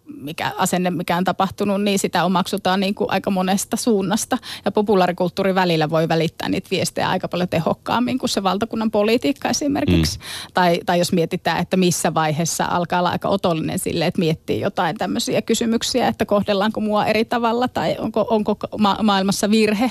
mikä 0.07 0.53
asenne, 0.59 0.91
mikä 0.91 1.17
on 1.17 1.25
tapahtunut, 1.25 1.83
niin 1.83 1.99
sitä 1.99 2.25
omaksutaan 2.25 2.81
niin 2.81 2.95
kuin 2.95 3.11
aika 3.11 3.31
monesta 3.31 3.77
suunnasta. 3.77 4.39
Ja 4.65 4.73
populaarikulttuuri 4.73 5.55
välillä 5.55 5.91
voi 5.91 6.09
välittää 6.09 6.49
niitä 6.49 6.69
viestejä 6.71 7.09
aika 7.09 7.29
paljon 7.29 7.49
tehokkaammin 7.49 8.19
kuin 8.19 8.31
se 8.31 8.43
valtakunnan 8.43 8.91
politiikka 8.91 9.49
esimerkiksi. 9.49 10.19
Mm. 10.19 10.25
Tai, 10.55 10.81
tai 10.87 10.99
jos 10.99 11.13
mietitään, 11.13 11.59
että 11.59 11.77
missä 11.77 12.15
vaiheessa 12.15 12.65
alkaa 12.65 12.99
olla 12.99 13.11
aika 13.11 13.29
otollinen 13.29 13.79
sille, 13.79 14.07
että 14.07 14.19
miettii 14.19 14.61
jotain 14.61 14.97
tämmöisiä 14.97 15.43
kysymyksiä, 15.43 16.09
että 16.09 16.27
kohdellaanko 16.27 16.81
mua 16.81 17.07
eri 17.07 17.25
tavalla 17.25 17.69
tai 17.69 17.97
onko, 17.99 18.27
onko 18.31 18.57
ma- 18.79 18.99
maailmassa 19.03 19.51
virhe 19.51 19.91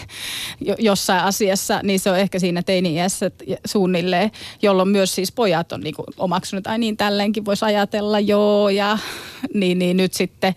jossain 0.79 1.23
asiassa, 1.23 1.79
niin 1.83 1.99
se 1.99 2.11
on 2.11 2.19
ehkä 2.19 2.39
siinä 2.39 2.63
teini-iässä 2.63 3.31
suunnilleen, 3.65 4.31
jolloin 4.61 4.89
myös 4.89 5.15
siis 5.15 5.31
pojat 5.31 5.71
on 5.71 5.81
niin 5.81 5.95
kuin 5.95 6.05
omaksunut, 6.17 6.67
ai 6.67 6.79
niin 6.79 6.97
tälleenkin 6.97 7.45
voisi 7.45 7.65
ajatella, 7.65 8.19
joo, 8.19 8.69
ja 8.69 8.97
niin, 9.53 9.79
niin 9.79 10.02
nyt 10.03 10.13
sitten 10.13 10.55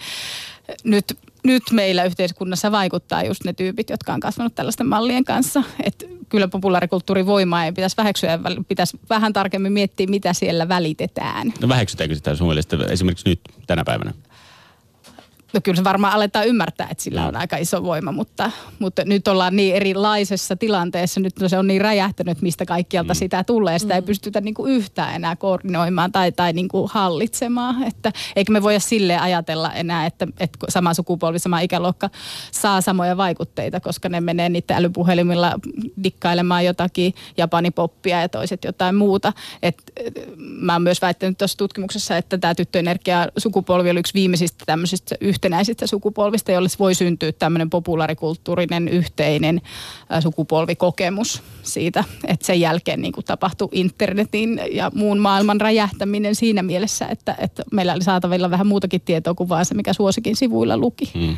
nyt 0.85 1.05
nyt 1.47 1.63
meillä 1.73 2.05
yhteiskunnassa 2.05 2.73
vaikuttaa 2.73 3.23
just 3.23 3.45
ne 3.45 3.53
tyypit, 3.53 3.91
jotka 3.91 4.15
on 4.15 4.21
kasvanut 4.21 4.55
tällaisten 4.55 4.87
mallien 4.87 5.25
kanssa. 5.25 5.63
Että 5.83 6.07
kyllä 6.29 6.49
populaarikulttuurin 6.49 7.27
voimaa 7.27 7.65
ei 7.65 7.73
pitäisi 7.73 7.97
väheksyä 7.97 8.39
pitäisi 8.69 9.01
vähän 9.11 9.33
tarkemmin 9.33 9.73
miettiä, 9.73 10.07
mitä 10.07 10.33
siellä 10.33 10.69
välitetään. 10.69 11.53
No 11.61 11.69
väheksytäänkö 11.69 12.15
sitä 12.15 12.37
sun 12.37 12.47
mielestä 12.47 12.77
esimerkiksi 12.91 13.29
nyt 13.29 13.41
tänä 13.67 13.85
päivänä? 13.85 14.15
No 15.57 15.61
kyllä 15.65 15.77
se 15.77 15.85
varmaan 15.85 16.13
aletaan 16.13 16.47
ymmärtää, 16.47 16.89
että 16.91 17.05
sillä 17.05 17.27
on 17.27 17.37
aika 17.37 17.57
iso 17.57 17.83
voima, 17.83 18.13
mutta, 18.13 18.51
mutta 18.79 19.05
nyt 19.05 19.29
ollaan 19.29 19.57
niin 19.57 19.75
erilaisessa 19.75 20.57
tilanteessa. 20.57 21.21
Nyt 21.21 21.35
se 21.47 21.59
on 21.59 21.67
niin 21.67 21.81
räjähtänyt, 21.81 22.43
mistä 22.43 22.65
kaikkialta 22.65 23.15
mm. 23.15 23.19
sitä 23.19 23.45
tulee. 23.45 23.79
Sitä 23.79 23.95
mm. 23.95 23.97
ei 23.97 24.03
pystytä 24.03 24.41
niin 24.41 24.55
kuin 24.55 24.73
yhtään 24.73 25.15
enää 25.15 25.37
koordinoimaan 25.37 26.13
tai, 26.13 26.33
tai 26.33 26.53
niin 26.53 26.69
kuin 26.69 26.91
hallitsemaan. 26.93 27.83
Että, 27.83 28.13
eikä 28.37 28.53
me 28.53 28.63
voida 28.63 28.81
sille 28.81 29.19
ajatella 29.19 29.73
enää, 29.73 30.07
että, 30.07 30.27
että 30.41 30.59
sama 30.69 30.95
sukupolvi, 30.95 31.39
sama 31.39 31.61
ikäluokka 31.61 32.11
saa 32.51 32.81
samoja 32.81 33.17
vaikutteita, 33.17 33.81
koska 33.81 34.09
ne 34.09 34.21
menee 34.21 34.49
niiden 34.49 34.77
älypuhelimilla 34.77 35.53
dikkailemaan 36.03 36.65
jotakin 36.65 37.15
japanipoppia 37.37 38.21
ja 38.21 38.29
toiset 38.29 38.65
jotain 38.65 38.95
muuta. 38.95 39.33
Et, 39.63 39.83
mä 40.39 40.73
oon 40.73 40.83
myös 40.83 41.03
väittänyt 41.03 41.39
tuossa 41.39 41.59
tutkimuksessa, 41.59 42.17
että 42.17 42.39
tämä 42.39 42.55
tyttöenergia 42.55 43.29
sukupolvi 43.39 43.91
oli 43.91 44.01
yksi 44.01 44.15
viimeisistä 44.15 44.65
tämmöisistä 44.67 45.15
yhtenäisistä 45.47 45.87
sukupolvista, 45.87 46.53
jolle 46.53 46.69
voi 46.79 46.95
syntyä 46.95 47.33
tämmöinen 47.33 47.71
populaarikulttuurinen 47.71 48.89
yhteinen 48.89 49.61
sukupolvikokemus 50.21 51.43
siitä, 51.63 52.05
että 52.27 52.47
sen 52.47 52.61
jälkeen 52.61 53.03
niin 53.03 53.13
kuin 53.13 53.25
tapahtui 53.25 53.69
internetin 53.73 54.61
ja 54.73 54.91
muun 54.95 55.19
maailman 55.19 55.61
räjähtäminen 55.61 56.35
siinä 56.35 56.63
mielessä, 56.63 57.07
että, 57.07 57.37
että 57.39 57.63
meillä 57.73 57.93
oli 57.93 58.03
saatavilla 58.03 58.51
vähän 58.51 58.67
muutakin 58.67 59.01
tietoa 59.01 59.35
kuin 59.35 59.49
vaan 59.49 59.67
se, 59.67 59.75
mikä 59.75 59.93
suosikin 59.93 60.37
sivuilla 60.37 60.77
luki. 60.77 61.11
Hmm. 61.15 61.37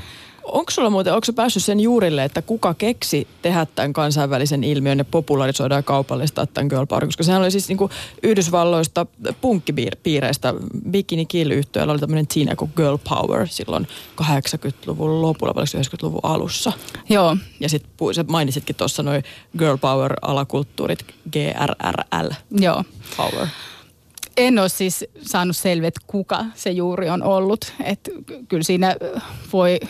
Onko 0.52 0.70
sulla 0.70 0.90
muuten, 0.90 1.14
onko 1.14 1.26
päässyt 1.34 1.64
sen 1.64 1.80
juurille, 1.80 2.24
että 2.24 2.42
kuka 2.42 2.74
keksi 2.74 3.28
tehdä 3.42 3.66
tämän 3.74 3.92
kansainvälisen 3.92 4.64
ilmiön 4.64 4.98
ja 4.98 5.04
popularisoida 5.04 5.74
ja 5.74 5.82
kaupallistaa 5.82 6.46
tämän 6.46 6.68
girl 6.68 6.86
power? 6.86 7.06
Koska 7.06 7.22
sehän 7.22 7.42
oli 7.42 7.50
siis 7.50 7.68
niin 7.68 7.78
kuin 7.78 7.92
Yhdysvalloista 8.22 9.06
punkkipiireistä, 9.40 10.54
Bikini 10.90 11.26
Kill 11.26 11.50
yhtiöllä 11.50 11.92
oli 11.92 12.00
tämmöinen 12.00 12.26
siinä 12.30 12.56
kuin 12.56 12.70
girl 12.76 12.98
power 13.08 13.48
silloin 13.48 13.88
80-luvun 14.22 15.22
lopulla, 15.22 15.54
vai 15.54 15.64
90-luvun 15.64 16.20
alussa. 16.22 16.72
Joo. 17.08 17.36
Ja 17.60 17.68
sitten 17.68 17.90
sä 18.14 18.24
mainitsitkin 18.28 18.76
tuossa 18.76 19.02
noin 19.02 19.22
girl 19.58 19.76
power 19.76 20.14
alakulttuurit, 20.22 21.04
GRRL. 21.32 22.30
Joo. 22.50 22.84
Power. 23.16 23.46
En 24.36 24.58
ole 24.58 24.68
siis 24.68 25.04
saanut 25.22 25.56
selvet, 25.56 25.94
kuka 26.06 26.44
se 26.54 26.70
juuri 26.70 27.10
on 27.10 27.22
ollut. 27.22 27.72
Et 27.84 28.10
kyllä 28.48 28.62
siinä 28.62 28.96
voi 29.52 29.80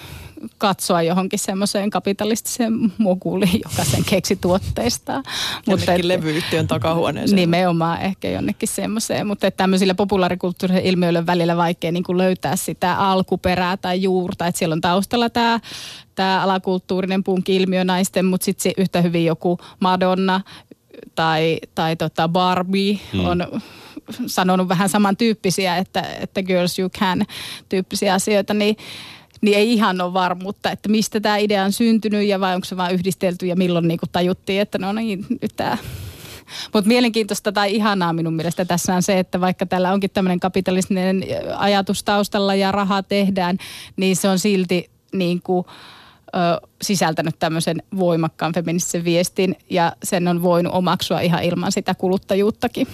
katsoa 0.58 1.02
johonkin 1.02 1.38
semmoiseen 1.38 1.90
kapitalistiseen 1.90 2.92
moguliin, 2.98 3.60
joka 3.64 3.84
sen 3.84 4.04
keksi 4.04 4.36
tuotteistaan. 4.36 5.24
Mutta 5.66 5.92
levyyhtiön 6.02 6.66
takahuoneeseen. 6.66 7.36
Nimenomaan 7.36 8.02
ehkä 8.02 8.30
jonnekin 8.30 8.68
semmoiseen, 8.68 9.26
mutta 9.26 9.46
että 9.46 9.56
tämmöisillä 9.56 9.94
populaarikulttuurisen 9.94 10.84
ilmiöillä 10.84 11.26
välillä 11.26 11.56
vaikea 11.56 11.92
niin 11.92 12.04
kuin 12.04 12.18
löytää 12.18 12.56
sitä 12.56 12.94
alkuperää 12.94 13.76
tai 13.76 14.02
juurta, 14.02 14.46
että 14.46 14.58
siellä 14.58 14.72
on 14.72 14.80
taustalla 14.80 15.30
tämä 15.30 15.60
tämä 16.14 16.42
alakulttuurinen 16.42 17.24
punk-ilmiö 17.24 17.84
naisten, 17.84 18.24
mutta 18.24 18.44
sitten 18.44 18.72
yhtä 18.76 19.00
hyvin 19.00 19.24
joku 19.24 19.58
Madonna 19.80 20.40
tai, 21.14 21.58
tai 21.74 21.96
tota 21.96 22.28
Barbie 22.28 22.98
hmm. 23.12 23.24
on 23.24 23.60
sanonut 24.26 24.68
vähän 24.68 24.88
samantyyppisiä, 24.88 25.76
että, 25.76 26.02
että 26.20 26.42
girls 26.42 26.78
you 26.78 26.90
can 26.90 27.26
tyyppisiä 27.68 28.14
asioita, 28.14 28.54
niin 28.54 28.76
niin 29.40 29.56
ei 29.56 29.72
ihan 29.72 30.00
ole 30.00 30.12
varmuutta, 30.12 30.70
että 30.70 30.88
mistä 30.88 31.20
tämä 31.20 31.36
idea 31.36 31.64
on 31.64 31.72
syntynyt 31.72 32.26
ja 32.26 32.40
vai 32.40 32.54
onko 32.54 32.64
se 32.64 32.76
vaan 32.76 32.94
yhdistelty 32.94 33.46
ja 33.46 33.56
milloin 33.56 33.88
niin 33.88 33.98
kuin 33.98 34.10
tajuttiin, 34.12 34.60
että 34.60 34.78
no 34.78 34.92
niin, 34.92 35.26
nyt 35.42 35.52
tämä 35.56 35.78
mutta 36.72 36.88
mielenkiintoista 36.88 37.52
tai 37.52 37.74
ihanaa 37.74 38.12
minun 38.12 38.34
mielestä 38.34 38.64
tässä 38.64 38.94
on 38.94 39.02
se, 39.02 39.18
että 39.18 39.40
vaikka 39.40 39.66
tällä 39.66 39.92
onkin 39.92 40.10
tämmöinen 40.10 40.40
kapitalistinen 40.40 41.24
ajatus 41.56 42.04
taustalla 42.04 42.54
ja 42.54 42.72
rahaa 42.72 43.02
tehdään, 43.02 43.58
niin 43.96 44.16
se 44.16 44.28
on 44.28 44.38
silti 44.38 44.90
niin 45.12 45.42
kuin, 45.42 45.66
ö, 46.36 46.66
sisältänyt 46.82 47.38
tämmöisen 47.38 47.82
voimakkaan 47.96 48.52
feministisen 48.52 49.04
viestin 49.04 49.56
ja 49.70 49.92
sen 50.02 50.28
on 50.28 50.42
voinut 50.42 50.74
omaksua 50.74 51.20
ihan 51.20 51.44
ilman 51.44 51.72
sitä 51.72 51.94
kuluttajuuttakin 51.94 52.88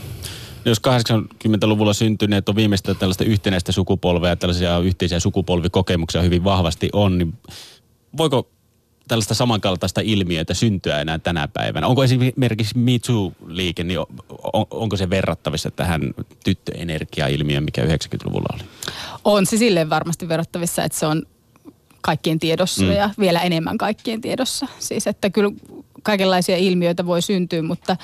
jos 0.64 0.80
80-luvulla 0.88 1.92
syntyneet 1.92 2.48
on 2.48 2.56
viimeistä 2.56 2.94
tällaista 2.94 3.24
yhtenäistä 3.24 3.72
sukupolvea 3.72 4.30
ja 4.30 4.36
tällaisia 4.36 4.78
yhteisiä 4.78 5.20
sukupolvikokemuksia 5.20 6.22
hyvin 6.22 6.44
vahvasti 6.44 6.88
on, 6.92 7.18
niin 7.18 7.34
voiko 8.16 8.48
tällaista 9.08 9.34
samankaltaista 9.34 10.00
ilmiötä 10.00 10.54
syntyä 10.54 11.00
enää 11.00 11.18
tänä 11.18 11.48
päivänä? 11.48 11.86
Onko 11.86 12.04
esimerkiksi 12.04 12.78
Me 12.78 12.92
Too-liike, 12.92 13.84
niin 13.84 13.98
on, 14.52 14.66
onko 14.70 14.96
se 14.96 15.10
verrattavissa 15.10 15.70
tähän 15.70 16.02
tyttöenergia-ilmiöön, 16.44 17.64
mikä 17.64 17.82
90-luvulla 17.82 18.54
oli? 18.54 18.62
On 19.24 19.46
se 19.46 19.56
silleen 19.56 19.90
varmasti 19.90 20.28
verrattavissa, 20.28 20.84
että 20.84 20.98
se 20.98 21.06
on 21.06 21.22
kaikkien 22.00 22.38
tiedossa 22.38 22.82
mm. 22.82 22.92
ja 22.92 23.10
vielä 23.18 23.40
enemmän 23.40 23.78
kaikkien 23.78 24.20
tiedossa. 24.20 24.66
Siis 24.78 25.06
että 25.06 25.30
kyllä 25.30 25.50
kaikenlaisia 26.02 26.56
ilmiöitä 26.56 27.06
voi 27.06 27.22
syntyä, 27.22 27.62
mutta 27.62 27.96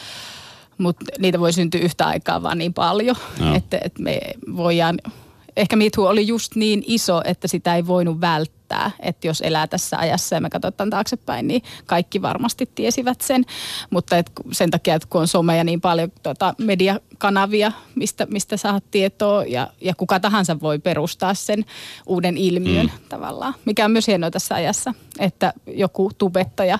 mutta 0.80 1.04
niitä 1.18 1.40
voi 1.40 1.52
syntyä 1.52 1.80
yhtä 1.80 2.06
aikaa 2.06 2.42
vaan 2.42 2.58
niin 2.58 2.74
paljon, 2.74 3.16
no. 3.40 3.54
että, 3.54 3.78
että 3.84 4.02
me 4.02 4.20
voidaan, 4.56 4.98
ehkä 5.56 5.76
MeToo 5.76 6.08
oli 6.08 6.26
just 6.26 6.54
niin 6.56 6.82
iso, 6.86 7.22
että 7.24 7.48
sitä 7.48 7.76
ei 7.76 7.86
voinut 7.86 8.20
välttää 8.20 8.60
että 9.00 9.26
jos 9.26 9.40
elää 9.40 9.66
tässä 9.66 9.98
ajassa 9.98 10.34
ja 10.34 10.40
me 10.40 10.50
katsotaan 10.50 10.90
taaksepäin, 10.90 11.46
niin 11.46 11.62
kaikki 11.86 12.22
varmasti 12.22 12.70
tiesivät 12.74 13.20
sen. 13.20 13.44
Mutta 13.90 14.18
et 14.18 14.30
sen 14.52 14.70
takia, 14.70 14.94
että 14.94 15.08
kun 15.10 15.20
on 15.20 15.28
someja 15.28 15.64
niin 15.64 15.80
paljon 15.80 16.12
tota, 16.22 16.54
mediakanavia, 16.58 17.72
mistä, 17.94 18.26
mistä 18.26 18.56
saat 18.56 18.84
tietoa 18.90 19.44
ja, 19.44 19.68
ja 19.80 19.94
kuka 19.94 20.20
tahansa 20.20 20.60
voi 20.60 20.78
perustaa 20.78 21.34
sen 21.34 21.64
uuden 22.06 22.36
ilmiön 22.36 22.86
mm. 22.86 23.06
tavallaan. 23.08 23.54
Mikä 23.64 23.84
on 23.84 23.90
myös 23.90 24.06
hienoa 24.06 24.30
tässä 24.30 24.54
ajassa, 24.54 24.94
että 25.18 25.52
joku 25.66 26.10
tubettaja 26.18 26.78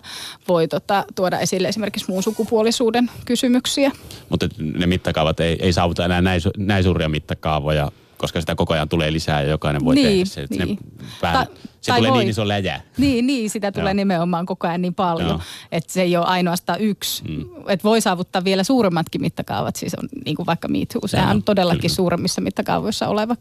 voi 0.49 0.69
tota, 0.69 1.05
tuoda 1.15 1.39
esille 1.39 1.69
esimerkiksi 1.69 2.07
muun 2.09 2.23
sukupuolisuuden 2.23 3.11
kysymyksiä. 3.25 3.91
Mutta 4.29 4.49
ne 4.59 4.87
mittakaavat 4.87 5.41
ei, 5.41 5.57
ei 5.61 5.73
saavuta 5.73 6.05
enää 6.05 6.23
näin, 6.23 6.41
näin 6.57 6.85
suuria 6.85 7.09
mittakaavoja 7.09 7.93
koska 8.21 8.41
sitä 8.41 8.55
koko 8.55 8.75
ajan 8.75 8.89
tulee 8.89 9.13
lisää 9.13 9.43
ja 9.43 9.49
jokainen 9.49 9.85
voi 9.85 9.95
niin, 9.95 10.07
tehdä 10.07 10.25
se. 10.25 10.41
Että 10.41 10.65
niin. 10.65 10.79
pää, 11.21 11.33
Ta- 11.33 11.47
se 11.81 11.93
tulee 11.93 12.01
niin 12.01 12.13
voi. 12.13 12.19
niin 12.19 12.31
iso 12.31 12.49
läjä. 12.49 12.81
Niin, 12.97 13.27
niin 13.27 13.51
sitä 13.51 13.73
tulee 13.73 13.91
Joo. 13.91 13.95
nimenomaan 13.95 14.47
koko 14.47 14.69
ajan 14.69 14.83
niin 14.83 14.95
paljon, 14.95 15.29
Joo. 15.29 15.41
että 15.73 15.93
se 15.93 16.03
ei 16.03 16.17
ole 16.17 16.27
ainoastaan 16.27 16.81
yksi. 16.81 17.23
Mm. 17.29 17.47
Että 17.69 17.85
voi 17.85 18.01
saavuttaa 18.01 18.45
vielä 18.45 18.65
suuremmatkin 18.65 19.21
mittakaavat, 19.21 19.77
siis 19.77 19.95
on 19.95 20.09
niin 20.25 20.37
kuin 20.37 20.47
vaikka 20.47 20.69
Me 20.69 20.79
Too. 20.93 21.09
Sehän 21.09 21.37
on 21.37 21.43
todellakin 21.43 21.81
kyllä. 21.81 21.95
suuremmissa 21.95 22.41
mittakaavoissa 22.41 23.09
oleva 23.09 23.37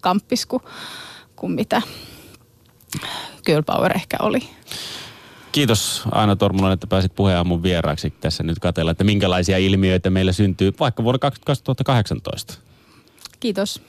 kamppis 0.00 0.46
kuin, 0.46 0.62
kuin 1.36 1.52
mitä 1.52 1.82
Girl 3.46 3.62
Power 3.62 3.92
ehkä 3.96 4.16
oli. 4.22 4.40
Kiitos 5.52 6.02
Aina 6.10 6.36
Tormulan, 6.36 6.72
että 6.72 6.86
pääsit 6.86 7.14
puheenaamun 7.14 7.62
vieraaksi 7.62 8.10
tässä 8.10 8.42
nyt 8.42 8.58
katella, 8.58 8.90
että 8.90 9.04
minkälaisia 9.04 9.58
ilmiöitä 9.58 10.10
meillä 10.10 10.32
syntyy 10.32 10.72
vaikka 10.80 11.04
vuonna 11.04 11.18
2018. 11.18 12.54
Kiitos. 13.40 13.82